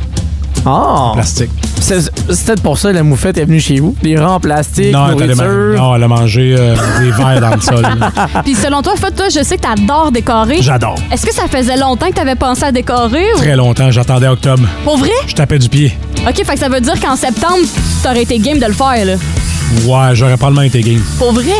[0.65, 1.11] Ah!
[1.13, 1.49] plastique.
[1.79, 3.95] C'est c'est peut-être pour ça que la moufette est venue chez vous.
[4.03, 5.45] Les rangs en plastique, Non, elle, nourriture.
[5.77, 7.85] non, elle a mangé euh, des verres dans le sol.
[8.43, 10.61] Puis selon toi, Fod, toi, je sais que t'adores décorer.
[10.61, 10.95] J'adore.
[11.11, 13.25] Est-ce que ça faisait longtemps que t'avais pensé à décorer?
[13.35, 13.37] Ou...
[13.39, 14.63] Très longtemps, j'attendais octobre.
[14.83, 15.09] Pour vrai?
[15.27, 15.97] Je tapais du pied.
[16.27, 17.65] OK, fait que ça veut dire qu'en septembre,
[18.03, 19.13] t'aurais été game de le faire, là.
[19.85, 21.01] Ouais, j'aurais probablement été game.
[21.17, 21.53] Pour vrai?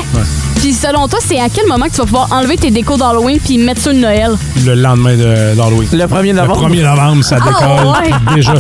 [0.58, 3.40] Puis selon toi, c'est à quel moment que tu vas pouvoir enlever tes décos d'Halloween
[3.40, 4.32] puis mettre sur le Noël?
[4.66, 5.88] Le lendemain de- d'Halloween.
[5.92, 6.68] Le 1er Le novembre.
[6.70, 7.88] 1er novembre, ça Ah, décolle.
[7.88, 8.36] ouais.
[8.36, 8.54] Déjà.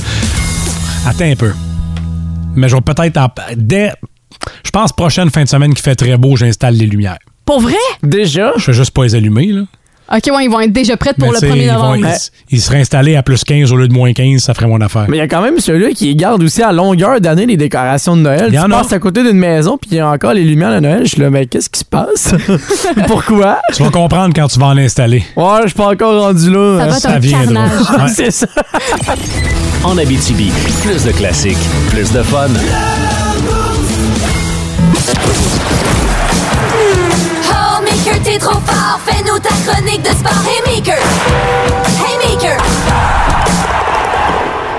[1.06, 1.52] Attends un peu.
[2.56, 3.18] Mais je vais peut-être.
[3.18, 3.92] en- Dès.
[4.64, 7.20] Je pense prochaine fin de semaine qui fait très beau, j'installe les lumières.
[7.46, 7.76] Pour vrai?
[8.02, 8.54] Déjà?
[8.58, 9.62] Je fais juste pas les allumer, là.
[10.14, 11.74] OK, ouais, ils vont être déjà prêts pour Mais le tu sais, 1er ils, vont-
[11.96, 12.08] novembre.
[12.50, 14.82] ils- ils seraient installés à plus 15 au lieu de moins 15, ça ferait mon
[14.82, 15.06] affaire.
[15.08, 18.18] Mais il y a quand même ceux-là qui gardent aussi à longueur d'année les décorations
[18.18, 18.46] de Noël.
[18.50, 18.80] Il y tu en a.
[18.82, 21.02] passes à côté d'une maison, puis il y a encore les lumières de Noël.
[21.06, 22.34] Je suis là, mais qu'est-ce qui se passe?
[23.08, 23.60] Pourquoi?
[23.74, 25.24] Tu vas comprendre quand tu vas en installer.
[25.38, 26.80] Ouais, je suis pas encore rendu là.
[26.80, 27.10] Ça va Ça.
[27.20, 28.08] Ouais.
[28.14, 28.48] C'est ça.
[29.86, 30.52] En Abitibi,
[30.84, 31.58] plus de classiques,
[31.90, 32.48] plus de fun.
[38.24, 39.00] T'es trop fort.
[39.06, 40.32] Fais-nous ta chronique de sport.
[40.48, 40.98] Hey, Maker.
[42.00, 42.58] Hey, Maker.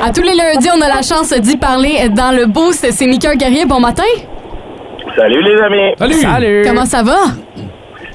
[0.05, 2.86] À tous les lundis, on a la chance d'y parler dans le boost.
[2.90, 3.64] C'est Mika Guerrier.
[3.66, 4.03] Bon matin.
[5.16, 5.95] Salut les amis.
[5.99, 6.14] Salut!
[6.14, 6.62] Salut.
[6.66, 7.18] Comment ça va?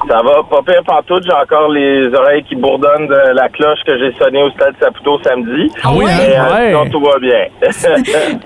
[0.08, 1.24] Ça va pas pire pantoute.
[1.26, 5.20] J'ai encore les oreilles qui bourdonnent de la cloche que j'ai sonnée au stade Saputo
[5.24, 5.70] samedi.
[5.84, 6.18] Ah oui, hein?
[6.20, 6.68] Mais euh, Ouais.
[6.68, 7.46] sinon, tout va bien.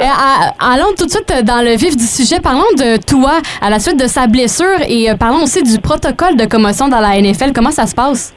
[0.02, 2.40] Euh, à- allons tout de suite dans le vif du sujet.
[2.40, 6.36] Parlons de toi à la suite de sa blessure et euh, parlons aussi du protocole
[6.38, 7.52] de commotion dans la NFL.
[7.54, 8.34] Comment ça se passe?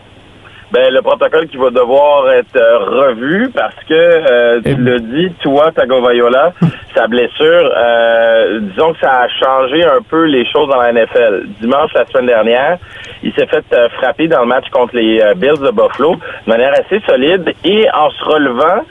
[0.74, 5.32] Ben, le protocole qui va devoir être euh, revu parce que, euh, tu l'as dit,
[5.42, 6.52] toi, Tagovaiola,
[6.96, 11.44] sa blessure, euh, disons que ça a changé un peu les choses dans la NFL.
[11.60, 12.78] Dimanche, la semaine dernière,
[13.22, 16.50] il s'est fait euh, frapper dans le match contre les euh, Bills de Buffalo de
[16.50, 18.82] manière assez solide et en se relevant,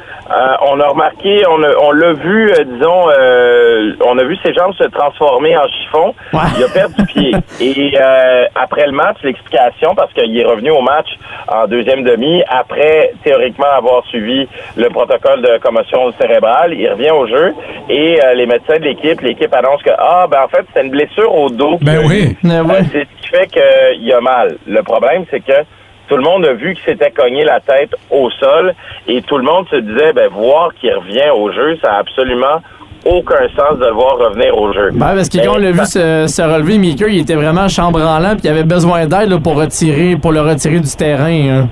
[0.66, 4.74] on a remarqué, on, a- on l'a vu, disons, euh, on a vu ses jambes
[4.76, 6.16] se transformer en chiffon.
[6.58, 7.32] Il a perdu pied.
[7.60, 11.08] Et euh, après le match, l'explication, parce qu'il est revenu au match
[11.48, 17.26] en deuxième demi, après théoriquement avoir suivi le protocole de commotion cérébrale, il revient au
[17.28, 17.54] jeu
[17.90, 20.92] et euh, les médecins de l'équipe, l'équipe annonce que ah ben en fait c'est une
[20.92, 21.78] blessure au dos.
[21.82, 22.36] Ben oui.
[22.44, 22.82] Ouais, ouais.
[22.82, 24.58] Euh, C'est ce qui fait qu'il a mal.
[24.68, 25.60] Le problème, c'est que
[26.08, 28.74] tout le monde a vu qu'il s'était cogné la tête au sol
[29.08, 32.62] et tout le monde se disait, ben, voir qu'il revient au jeu, ça a absolument
[33.06, 34.90] aucun sens de le voir revenir au jeu.
[34.94, 38.32] Ben, parce que quand on l'a vu se, se relever, Meeker, il était vraiment chambranlant,
[38.32, 41.26] puis il avait besoin d'aide pour retirer, pour le retirer du terrain.
[41.62, 41.70] hein.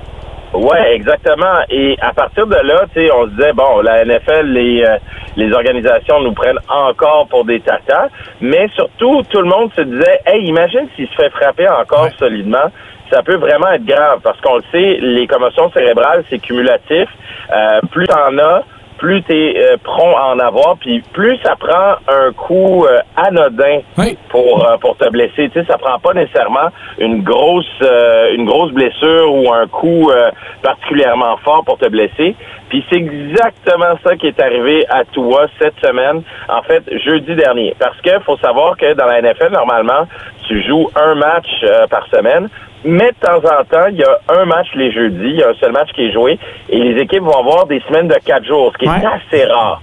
[0.54, 1.60] Ouais, exactement.
[1.70, 4.96] Et à partir de là, on se disait bon, la NFL, les euh,
[5.36, 8.08] les organisations nous prennent encore pour des tatas,
[8.42, 12.70] mais surtout tout le monde se disait, hey, imagine s'il se fait frapper encore solidement.
[13.10, 17.08] Ça peut vraiment être grave parce qu'on le sait, les commotions cérébrales, c'est cumulatif.
[17.50, 18.62] Euh, plus t'en as,
[18.98, 23.80] plus tu es prompt à en avoir, puis plus ça prend un coup euh, anodin
[23.98, 24.16] Oui.
[24.28, 25.50] pour euh, pour te blesser.
[25.50, 26.68] Tu sais, ça prend pas nécessairement
[26.98, 30.30] une grosse euh, une grosse blessure ou un coup euh,
[30.62, 32.34] particulièrement fort pour te blesser.
[32.68, 37.74] Puis c'est exactement ça qui est arrivé à toi cette semaine, en fait jeudi dernier.
[37.78, 40.06] Parce que faut savoir que dans la NFL normalement,
[40.48, 42.48] tu joues un match euh, par semaine.
[42.84, 45.50] Mais de temps en temps, il y a un match les jeudis, il y a
[45.50, 48.44] un seul match qui est joué, et les équipes vont avoir des semaines de quatre
[48.44, 49.80] jours, ce qui est assez rare.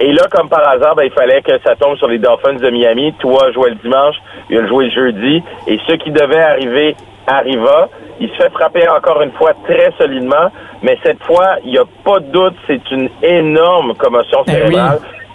[0.00, 2.70] Et là, comme par hasard, ben, il fallait que ça tombe sur les Dolphins de
[2.70, 3.12] Miami.
[3.18, 4.14] Toi jouais le dimanche,
[4.48, 5.42] il a joué le jeudi.
[5.66, 6.94] Et ce qui devait arriver
[7.28, 7.88] arriva.
[8.20, 10.50] Il se fait frapper encore une fois très solidement,
[10.82, 14.76] mais cette fois, il n'y a pas de doute, c'est une énorme commotion Eh oui.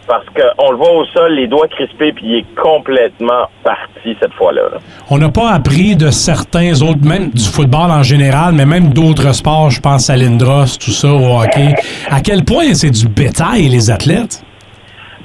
[0.08, 4.34] Parce qu'on le voit au sol, les doigts crispés, puis il est complètement parti cette
[4.34, 4.64] fois-là.
[4.74, 4.78] là.
[5.10, 9.34] On n'a pas appris de certains autres, même du football en général, mais même d'autres
[9.34, 11.74] sports, je pense à l'Indros, tout ça, au hockey.
[12.10, 14.44] À quel point c'est du bétail, les athlètes?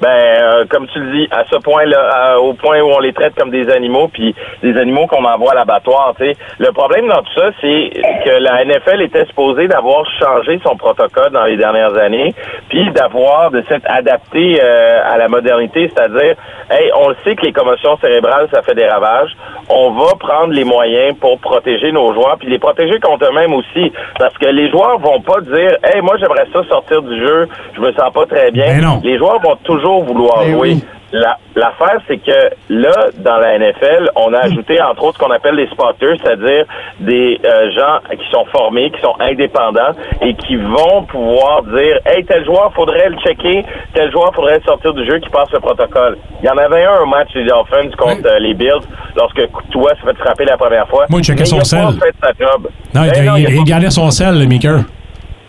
[0.01, 3.13] Ben, euh, comme tu le dis, à ce point-là, euh, au point où on les
[3.13, 6.37] traite comme des animaux, puis des animaux qu'on envoie à l'abattoir, tu sais.
[6.59, 7.91] Le problème dans tout ça, c'est
[8.25, 12.35] que la NFL était supposée d'avoir changé son protocole dans les dernières années,
[12.69, 16.37] puis d'avoir de s'être adapté euh, à la modernité, c'est-à-dire,
[16.71, 19.31] hey, on le sait que les commotions cérébrales, ça fait des ravages.
[19.69, 23.93] On va prendre les moyens pour protéger nos joueurs, puis les protéger contre eux-mêmes aussi,
[24.19, 27.81] parce que les joueurs vont pas dire, hey, moi j'aimerais ça sortir du jeu, je
[27.81, 28.77] me sens pas très bien.
[28.77, 29.01] Ben non.
[29.03, 30.59] Les joueurs vont toujours vouloir Eh jouer.
[30.75, 30.85] oui.
[31.11, 35.31] La- L'affaire, c'est que là, dans la NFL, on a ajouté entre autres ce qu'on
[35.33, 36.67] appelle des spotters, c'est-à-dire
[37.01, 42.25] des euh, gens qui sont formés, qui sont indépendants et qui vont pouvoir dire Hey,
[42.27, 43.65] tel joueur, faudrait le checker,
[43.95, 46.19] tel joueur, faudrait sortir du jeu qui passe le protocole.
[46.43, 48.85] Il y en avait un au match des Dolphins contre euh, les Bills
[49.17, 51.07] lorsque toi s'est fait frapper la première fois.
[51.09, 51.87] Moi, il checkait son sel.
[52.01, 52.69] fait sa job.
[52.95, 54.81] Non, il, non, il- il a il pas regardait son sel, le Maker.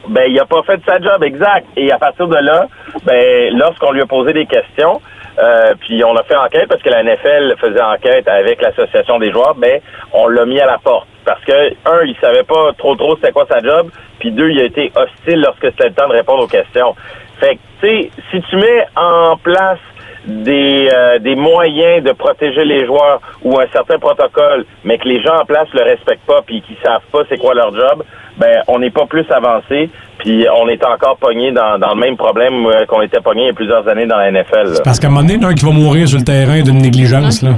[0.09, 1.67] Ben il a pas fait sa job exact.
[1.75, 2.67] Et à partir de là
[3.05, 5.01] ben lorsqu'on lui a posé des questions
[5.39, 9.31] euh, puis on a fait enquête parce que la NFL faisait enquête avec l'association des
[9.31, 9.79] joueurs ben
[10.13, 11.07] on l'a mis à la porte.
[11.25, 13.89] Parce que un il savait pas trop trop c'était quoi sa job
[14.19, 16.95] puis deux il a été hostile lorsque c'était le temps de répondre aux questions.
[17.39, 19.79] Fait que tu sais si tu mets en place
[20.25, 25.21] des, euh, des moyens de protéger les joueurs ou un certain protocole, mais que les
[25.21, 28.03] gens en place le respectent pas puis qu'ils savent pas c'est quoi leur job,
[28.37, 29.89] ben on n'est pas plus avancé
[30.19, 33.47] puis on est encore pogné dans, dans le même problème euh, qu'on était pogné il
[33.47, 34.73] y a plusieurs années dans la NFL.
[34.73, 34.79] là.
[34.83, 36.25] Parce qu'à un moment donné, il y en a un qui va mourir sur le
[36.25, 37.51] terrain d'une négligence, là.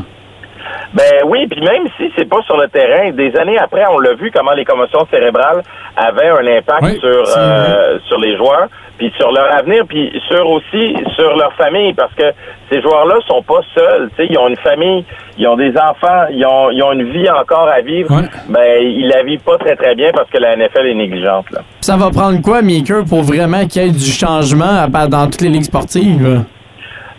[0.93, 4.13] Ben oui, puis même si c'est pas sur le terrain, des années après, on l'a
[4.13, 5.63] vu comment les commotions cérébrales
[5.95, 8.67] avaient un impact Oui, sur euh, sur les joueurs,
[8.97, 12.31] puis sur leur avenir, puis sur aussi sur leur famille, parce que
[12.69, 14.09] ces joueurs-là sont pas seuls.
[14.15, 15.05] Tu sais, ils ont une famille,
[15.37, 18.13] ils ont des enfants, ils ont ils ont une vie encore à vivre.
[18.13, 18.27] Ouais.
[18.49, 21.49] Ben ils la vivent pas très très bien parce que la NFL est négligente.
[21.51, 21.61] Là.
[21.79, 25.25] Ça va prendre quoi, Maker, pour vraiment qu'il y ait du changement à part dans
[25.25, 26.43] toutes les ligues sportives?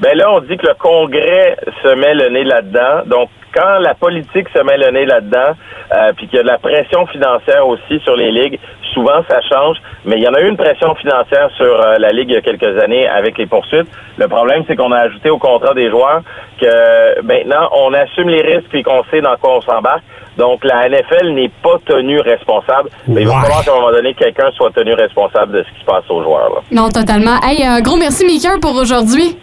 [0.01, 3.03] Ben là, on dit que le Congrès se met le nez là-dedans.
[3.07, 5.53] Donc, quand la politique se met le nez là-dedans,
[5.95, 8.59] euh, puis qu'il y a de la pression financière aussi sur les ligues,
[8.95, 9.77] souvent ça change.
[10.05, 12.39] Mais il y en a eu une pression financière sur euh, la ligue il y
[12.39, 13.89] a quelques années avec les poursuites.
[14.17, 16.23] Le problème, c'est qu'on a ajouté au contrat des joueurs
[16.61, 20.03] que maintenant on assume les risques puis qu'on sait dans quoi on s'embarque.
[20.39, 22.89] Donc, la NFL n'est pas tenue responsable.
[23.07, 25.81] Mais il va falloir qu'à un moment donné, quelqu'un soit tenu responsable de ce qui
[25.81, 26.49] se passe aux joueurs.
[26.55, 26.61] Là.
[26.71, 27.39] Non, totalement.
[27.43, 29.37] Hey, un gros merci, Maker, pour aujourd'hui.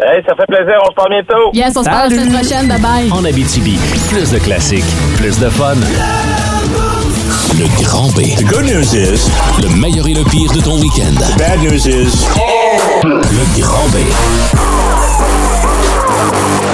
[0.00, 0.78] Hey, ça fait plaisir.
[0.86, 1.50] On se parle bientôt.
[1.52, 2.68] Yes, on se parle la semaine prochaine.
[2.68, 3.12] Bye bye.
[3.12, 3.76] En Abitibi,
[4.10, 4.84] plus de classiques,
[5.16, 5.74] plus de fun.
[7.58, 8.20] Le Grand B.
[8.36, 9.28] The good news is,
[9.60, 11.14] Le meilleur et le pire de ton week-end.
[11.36, 12.26] bad news is,
[13.04, 14.77] Le Grand B.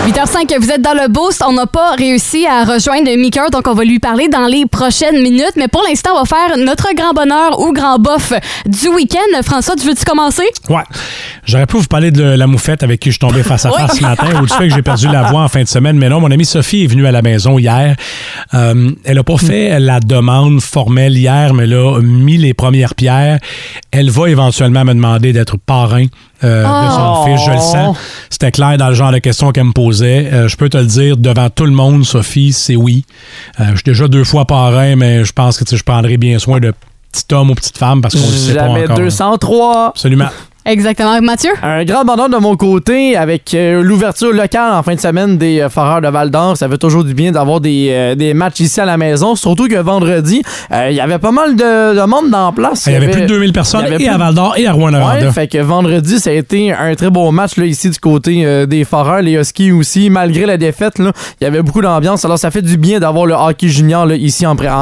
[0.07, 1.43] 8h05, vous êtes dans le boost.
[1.49, 5.23] On n'a pas réussi à rejoindre Meeker, donc on va lui parler dans les prochaines
[5.23, 5.53] minutes.
[5.57, 8.35] Mais pour l'instant, on va faire notre grand bonheur ou grand bof
[8.67, 9.43] du week-end.
[9.43, 10.45] François, tu veux-tu commencer?
[10.69, 10.83] Ouais.
[11.47, 13.77] J'aurais pu vous parler de la moufette avec qui je suis tombé face à Oui.
[13.81, 15.97] face ce matin ou du fait que j'ai perdu la voix en fin de semaine.
[15.97, 17.97] Mais non, mon amie Sophie est venue à la maison hier.
[18.53, 22.95] Euh, elle n'a pas fait la demande formelle hier, mais elle a mis les premières
[22.95, 23.39] pierres.
[23.91, 26.05] Elle va éventuellement me demander d'être parrain
[26.45, 27.97] euh, de son fils, je le sens.
[28.31, 30.31] C'était clair dans le genre de questions qu'elle me posait.
[30.33, 33.05] Euh, je peux te le dire devant tout le monde, Sophie, c'est oui.
[33.61, 36.61] Euh, je suis déjà deux fois parrain, mais je pense que je prendrai bien soin
[36.61, 36.73] de
[37.13, 38.99] petit homme ou petite femme parce qu'on ne sait pas Jamais encore.
[38.99, 39.89] 203.
[39.89, 40.29] Absolument.
[40.67, 41.21] Exactement.
[41.21, 41.51] Mathieu?
[41.63, 45.61] Un grand bonheur de mon côté avec euh, l'ouverture locale en fin de semaine des
[45.61, 46.57] euh, Foreurs de Val d'Or.
[46.57, 49.35] Ça fait toujours du bien d'avoir des, euh, des matchs ici à la maison.
[49.37, 50.43] Surtout que vendredi,
[50.73, 52.85] euh, il y avait pas mal de, de monde dans la place.
[52.87, 54.93] Il y avait plus de 2000 personnes et plus- à Val d'Or et à rouen
[54.95, 58.45] Ouais, fait que vendredi, ça a été un très beau match là, ici du côté
[58.47, 60.09] euh, des Foreurs, les Huskies aussi.
[60.09, 62.25] Malgré la défaite, là, il y avait beaucoup d'ambiance.
[62.25, 64.75] Alors, ça fait du bien d'avoir le hockey junior là, ici en, pré- en,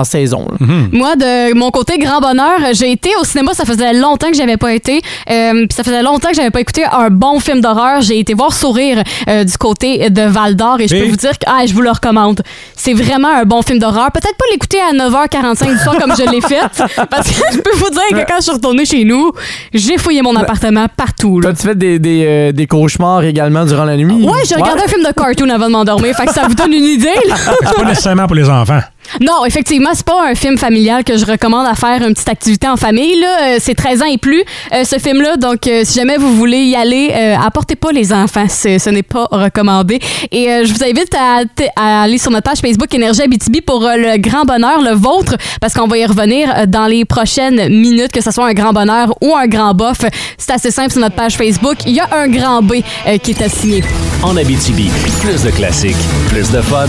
[0.00, 0.46] en saison.
[0.50, 0.66] là.
[0.92, 3.52] Moi, de mon côté, grand bonheur, j'ai été au cinéma.
[3.54, 5.00] Ça faisait longtemps que j'avais pas été.
[5.30, 8.00] Euh, puis ça faisait longtemps que j'avais pas écouté un bon film d'horreur.
[8.00, 11.02] J'ai été voir Sourire euh, du côté de Val d'Or et je Oui.
[11.02, 12.42] peux vous dire que ah, je vous le recommande.
[12.76, 14.10] C'est vraiment un bon film d'horreur.
[14.12, 16.60] Peut-être pas l'écouter à 9h45 du soir comme je l'ai fait,
[17.10, 19.32] parce que je peux vous dire que quand je suis retournée chez nous,
[19.74, 21.40] j'ai fouillé mon appartement partout.
[21.40, 21.50] là.
[21.50, 24.24] T'as-tu fait des, des, euh, des cauchemars également durant la nuit?
[24.26, 26.14] Ouais, j'ai regardé un film de cartoon avant de m'endormir.
[26.16, 27.08] Fait que ça vous donne une idée.
[27.62, 28.80] C'est pas nécessairement pour les enfants.
[29.22, 32.68] Non, effectivement, c'est pas un film familial que je recommande à faire une petite activité
[32.68, 33.18] en famille.
[33.18, 34.42] Là, c'est 13 ans et plus,
[34.74, 34.98] euh, ce
[35.40, 38.46] Donc, euh, si jamais vous voulez y aller, euh, apportez pas les enfants.
[38.48, 39.98] Ce n'est pas recommandé.
[40.30, 44.18] Et euh, je vous invite à, aller sur notre page Facebook Énergie Abitibi pour le
[44.18, 48.30] grand bonheur, le vôtre, parce qu'on va y revenir dans les prochaines minutes, que ce
[48.30, 49.98] soit un grand bonheur ou un grand bof.
[50.36, 51.78] C'est assez simple sur notre page Facebook.
[51.86, 52.76] Il y a un grand B
[53.22, 53.82] qui est assigné.
[54.22, 54.90] En Abitibi,
[55.20, 55.96] plus de classiques,
[56.30, 56.88] plus de fun.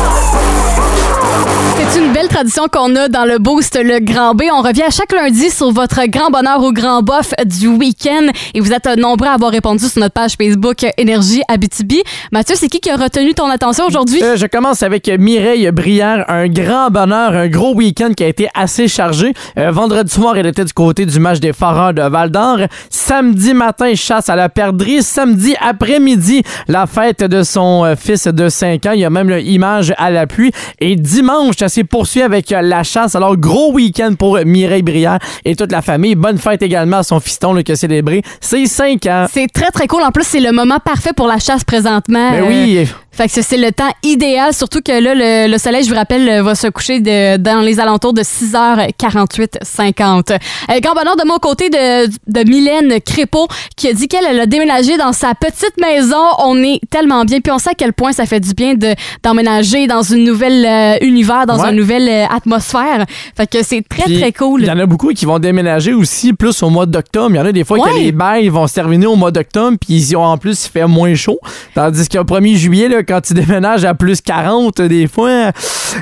[1.75, 4.43] C'est une belle tradition qu'on a dans le Boost, le Grand B.
[4.53, 8.27] On revient à chaque lundi sur votre grand bonheur ou grand bof du week-end.
[8.53, 12.01] Et vous êtes nombreux à avoir répondu sur notre page Facebook Énergie Abitibi.
[12.31, 14.21] Mathieu, c'est qui qui a retenu ton attention aujourd'hui?
[14.21, 16.25] Euh, je commence avec Mireille Brière.
[16.27, 19.33] Un grand bonheur, un gros week-end qui a été assez chargé.
[19.57, 22.59] Euh, vendredi soir, elle était du côté du match des Foreurs de Val d'Or.
[22.89, 25.03] Samedi matin, chasse à la perdrix.
[25.03, 28.91] Samedi après-midi, la fête de son euh, fils de 5 ans.
[28.91, 30.51] Il y a même l'image à l'appui.
[30.79, 33.13] Et dimanche, ça s'est poursuivi avec euh, la chasse.
[33.15, 36.15] Alors, gros week-end pour Mireille Brière et toute la famille.
[36.15, 39.27] Bonne fête également à son fiston là, qui a célébré ses 5 ans.
[39.31, 40.01] C'est très, très cool.
[40.01, 42.31] En plus, c'est le moment parfait pour la chasse présentement.
[42.31, 42.87] Ben Euh, oui.
[43.13, 46.27] Fait que c'est le temps idéal, surtout que là, le, le soleil, je vous rappelle,
[46.29, 50.31] euh, va se coucher de- dans les alentours de 6h48, 50.
[50.31, 54.39] Euh, grand bonheur de mon côté de, de Mylène Crépeau, qui a dit qu'elle elle
[54.39, 56.15] a déménagé dans sa petite maison.
[56.39, 58.93] On est tellement bien, puis on sait à quel point ça fait du bien de
[59.23, 61.69] d'emménager dans une nouvelle euh, univers, dans Ouais.
[61.71, 63.05] une nouvelle euh, atmosphère.
[63.35, 64.61] Fait que c'est très, Puis, très cool.
[64.61, 67.29] Il y en a beaucoup qui vont déménager aussi plus au mois d'octobre.
[67.31, 67.99] Il y en a des fois que Ouais.
[68.03, 70.87] les bails vont se terminer au mois d'octobre, puis ils ont en plus il fait
[70.87, 71.39] moins chaud.
[71.75, 75.51] Tandis qu'au 1er juillet, là, là, quand tu déménages à plus 40, des fois,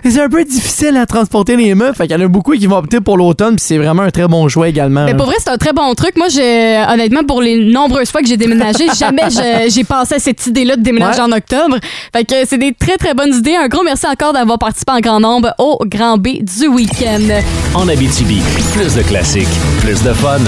[0.04, 1.96] c'est un peu difficile à transporter les meubles.
[1.96, 4.12] Fait qu'il y en a beaucoup qui vont opter pour l'automne, puis c'est vraiment un
[4.12, 5.06] très bon choix également.
[5.06, 5.18] Mais là.
[5.18, 6.16] pour vrai, c'est un très bon truc.
[6.18, 9.24] Moi, j'ai, honnêtement, pour les nombreuses fois que j'ai déménagé, jamais
[9.70, 11.22] j'ai pensé à cette idée-là de déménager Ouais.
[11.22, 11.78] en octobre.
[12.16, 13.56] Fait que c'est des très, très bonnes idées.
[13.56, 17.22] Un gros merci encore d'avoir participé en grand nombre au Grand B du week-end.
[17.74, 18.42] En Abitibi,
[18.74, 19.48] plus de classiques,
[19.82, 20.40] plus de fun.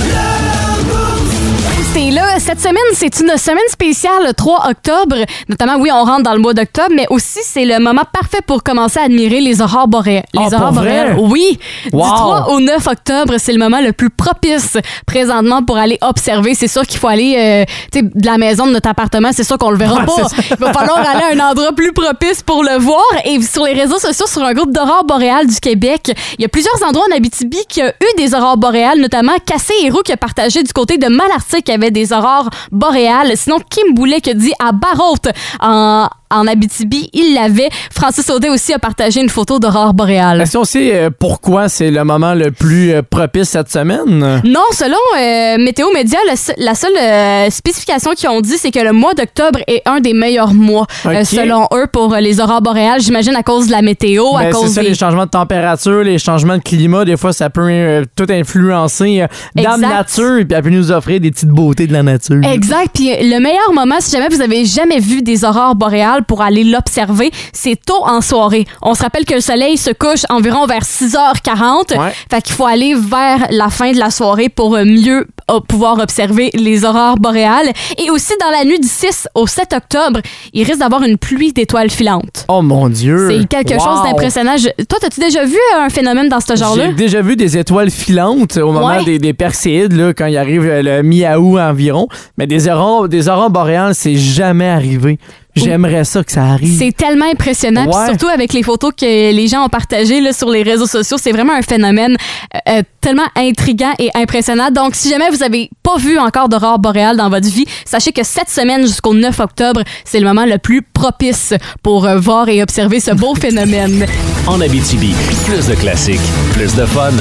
[2.41, 5.15] Cette semaine, c'est une semaine spéciale le 3 octobre.
[5.47, 8.63] Notamment, oui, on rentre dans le mois d'octobre, mais aussi c'est le moment parfait pour
[8.63, 10.23] commencer à admirer les aurores boréales.
[10.33, 11.59] Les Ah, pour aurores boréales, oui.
[11.93, 12.03] Wow.
[12.03, 16.55] Du 3 au 9 octobre, c'est le moment le plus propice présentement pour aller observer.
[16.55, 19.57] C'est sûr qu'il faut aller euh, sais, de la maison de notre appartement, c'est sûr
[19.59, 20.27] qu'on le verra Ouais, pas.
[20.49, 23.03] Il va falloir aller à un endroit plus propice pour le voir.
[23.25, 26.49] Et sur les réseaux sociaux, sur un groupe d'aurores boréales du Québec, il y a
[26.49, 30.17] plusieurs endroits en Abitibi qui a eu des aurores boréales, notamment Cassé Héroux qui a
[30.17, 32.30] partagé du côté de Malartic qui avait des aurores
[32.71, 33.37] boréales.
[33.37, 35.15] Sinon, Kim Boulet qui dit à Barrault
[35.59, 37.69] en, en Abitibi, il l'avait.
[37.93, 40.41] Francis Audet aussi a partagé une photo d'aurore boréale.
[40.41, 44.41] Est-ce qu'on sait euh, pourquoi c'est le moment le plus euh, propice cette semaine?
[44.43, 48.79] Non, selon euh, Météo Média, le la seule euh, spécification qu'ils ont dit, c'est que
[48.79, 53.01] le mois d'octobre est un des meilleurs mois, euh, selon eux, pour les aurores boréales.
[53.01, 54.89] J'imagine à cause de la météo, à Ben, c'est cause ça, des...
[54.89, 59.25] les changements de température, les changements de climat, des fois, ça peut tout influencer
[59.55, 62.41] dans la nature et puis elle peut nous offrir des petites beautés de la nature.
[62.43, 62.89] Exact.
[62.93, 66.63] Puis le meilleur moment, si jamais vous avez jamais vu des aurores boréales pour aller
[66.63, 68.65] l'observer, c'est tôt en soirée.
[68.81, 71.97] On se rappelle que le soleil se couche environ vers 6h40.
[71.97, 72.11] Ouais.
[72.29, 75.99] Fait qu'il faut aller vers la fin de la soirée pour euh, mieux euh, pouvoir
[75.99, 77.71] observer les aurores boréales.
[78.03, 80.19] Et aussi, dans la nuit du 6 au 7 octobre,
[80.53, 82.45] il risque d'avoir une pluie d'étoiles filantes.
[82.47, 83.29] Oh mon Dieu!
[83.29, 83.79] C'est quelque Wow!
[83.79, 84.55] chose d'impressionnant.
[84.89, 86.87] Toi, as-tu déjà vu un phénomène dans ce genre-là?
[86.87, 89.03] J'ai déjà vu des étoiles filantes au moment Ouais.
[89.03, 92.07] des, des Perséides, là, quand il arrive euh, le mi-août environ.
[92.37, 95.19] Mais des aurores, des aurores boréales, c'est jamais arrivé.
[95.55, 96.77] J'aimerais ça que ça arrive.
[96.77, 98.07] C'est tellement impressionnant, Ouais.
[98.07, 101.31] surtout avec les photos que les gens ont partagées là, sur les réseaux sociaux, c'est
[101.31, 102.15] vraiment un phénomène
[102.55, 104.69] euh, euh, tellement intriguant et impressionnant.
[104.71, 108.23] Donc, si jamais vous avez pas vu encore d'aurore boréale dans votre vie, sachez que
[108.23, 112.61] cette semaine jusqu'au 9 octobre, c'est le moment le plus propice pour euh, voir et
[112.63, 114.05] observer ce beau phénomène.
[114.47, 115.13] En Abitibi,
[115.45, 116.19] plus de classiques,
[116.53, 117.11] plus de fun.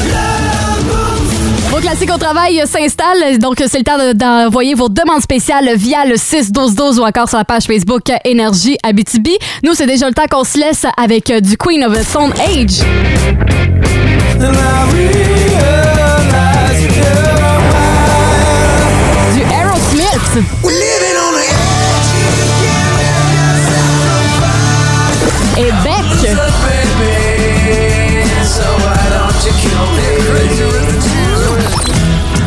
[1.81, 6.17] Classiques au travail s'installent, donc c'est le temps de- d'envoyer vos demandes spéciales via le
[6.17, 9.37] 6-12-12 ou encore sur la page Facebook Énergie Abitibi.
[9.65, 12.33] Nous, c'est déjà le temps qu'on se laisse avec euh, du Queen of the Stone
[12.41, 12.81] Age.
[19.35, 20.45] Du Aerosmith.
[25.59, 25.90] Et.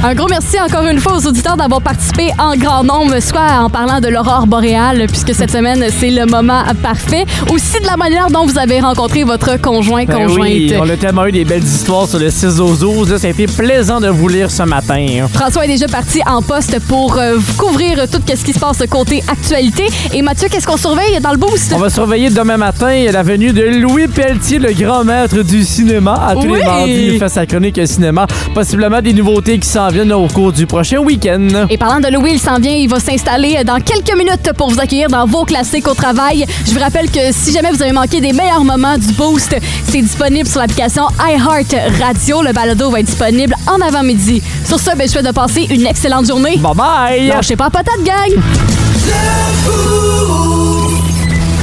[0.06, 3.70] Un gros merci encore une fois aux auditeurs d'avoir participé en grand nombre, soit en
[3.70, 7.24] parlant de l'aurore boréale, puisque cette semaine, c'est le moment parfait.
[7.49, 10.41] Aussi de la manière dont vous avez rencontré votre conjoint, Ben conjointe.
[10.51, 13.12] oui, on a tellement eu des belles histoires sur le 6 aux 12.
[13.12, 15.06] là, Ça a été plaisant de vous lire ce matin.
[15.24, 15.30] hein.
[15.34, 19.24] François est déjà parti en poste pour euh, couvrir tout ce qui se passe côté
[19.30, 19.86] actualité.
[20.14, 21.72] Et Mathieu, qu'est-ce qu'on surveille dans le boost?
[21.74, 26.16] On va surveiller demain matin la venue de Louis Pelletier, le grand maître du cinéma.
[26.28, 26.60] À tous Oui.
[26.60, 28.28] les mardis, il fait sa chronique cinéma.
[28.54, 31.68] Possiblement des nouveautés qui s'en viennent au cours du prochain week-end.
[31.70, 34.80] Et parlant de Louis, il s'en vient, il va s'installer dans quelques minutes pour vous
[34.80, 36.46] accueillir dans vos classiques au travail.
[36.66, 39.56] Je vous rappelle que si jamais vous avez manqué des meilleurs moments du Boost,
[39.88, 42.41] c'est disponible sur l'application iHeart Radio.
[42.41, 44.41] Le balado va être disponible en avant-midi.
[44.66, 46.58] Sur ce, ben, je souhaite de passer une excellente journée.
[46.58, 47.28] Bye bye!
[47.28, 48.41] Lâchez pas patate, gang!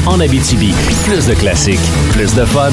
[0.07, 0.73] En Abitibi,
[1.05, 1.81] plus de classiques,
[2.13, 2.71] plus de fun.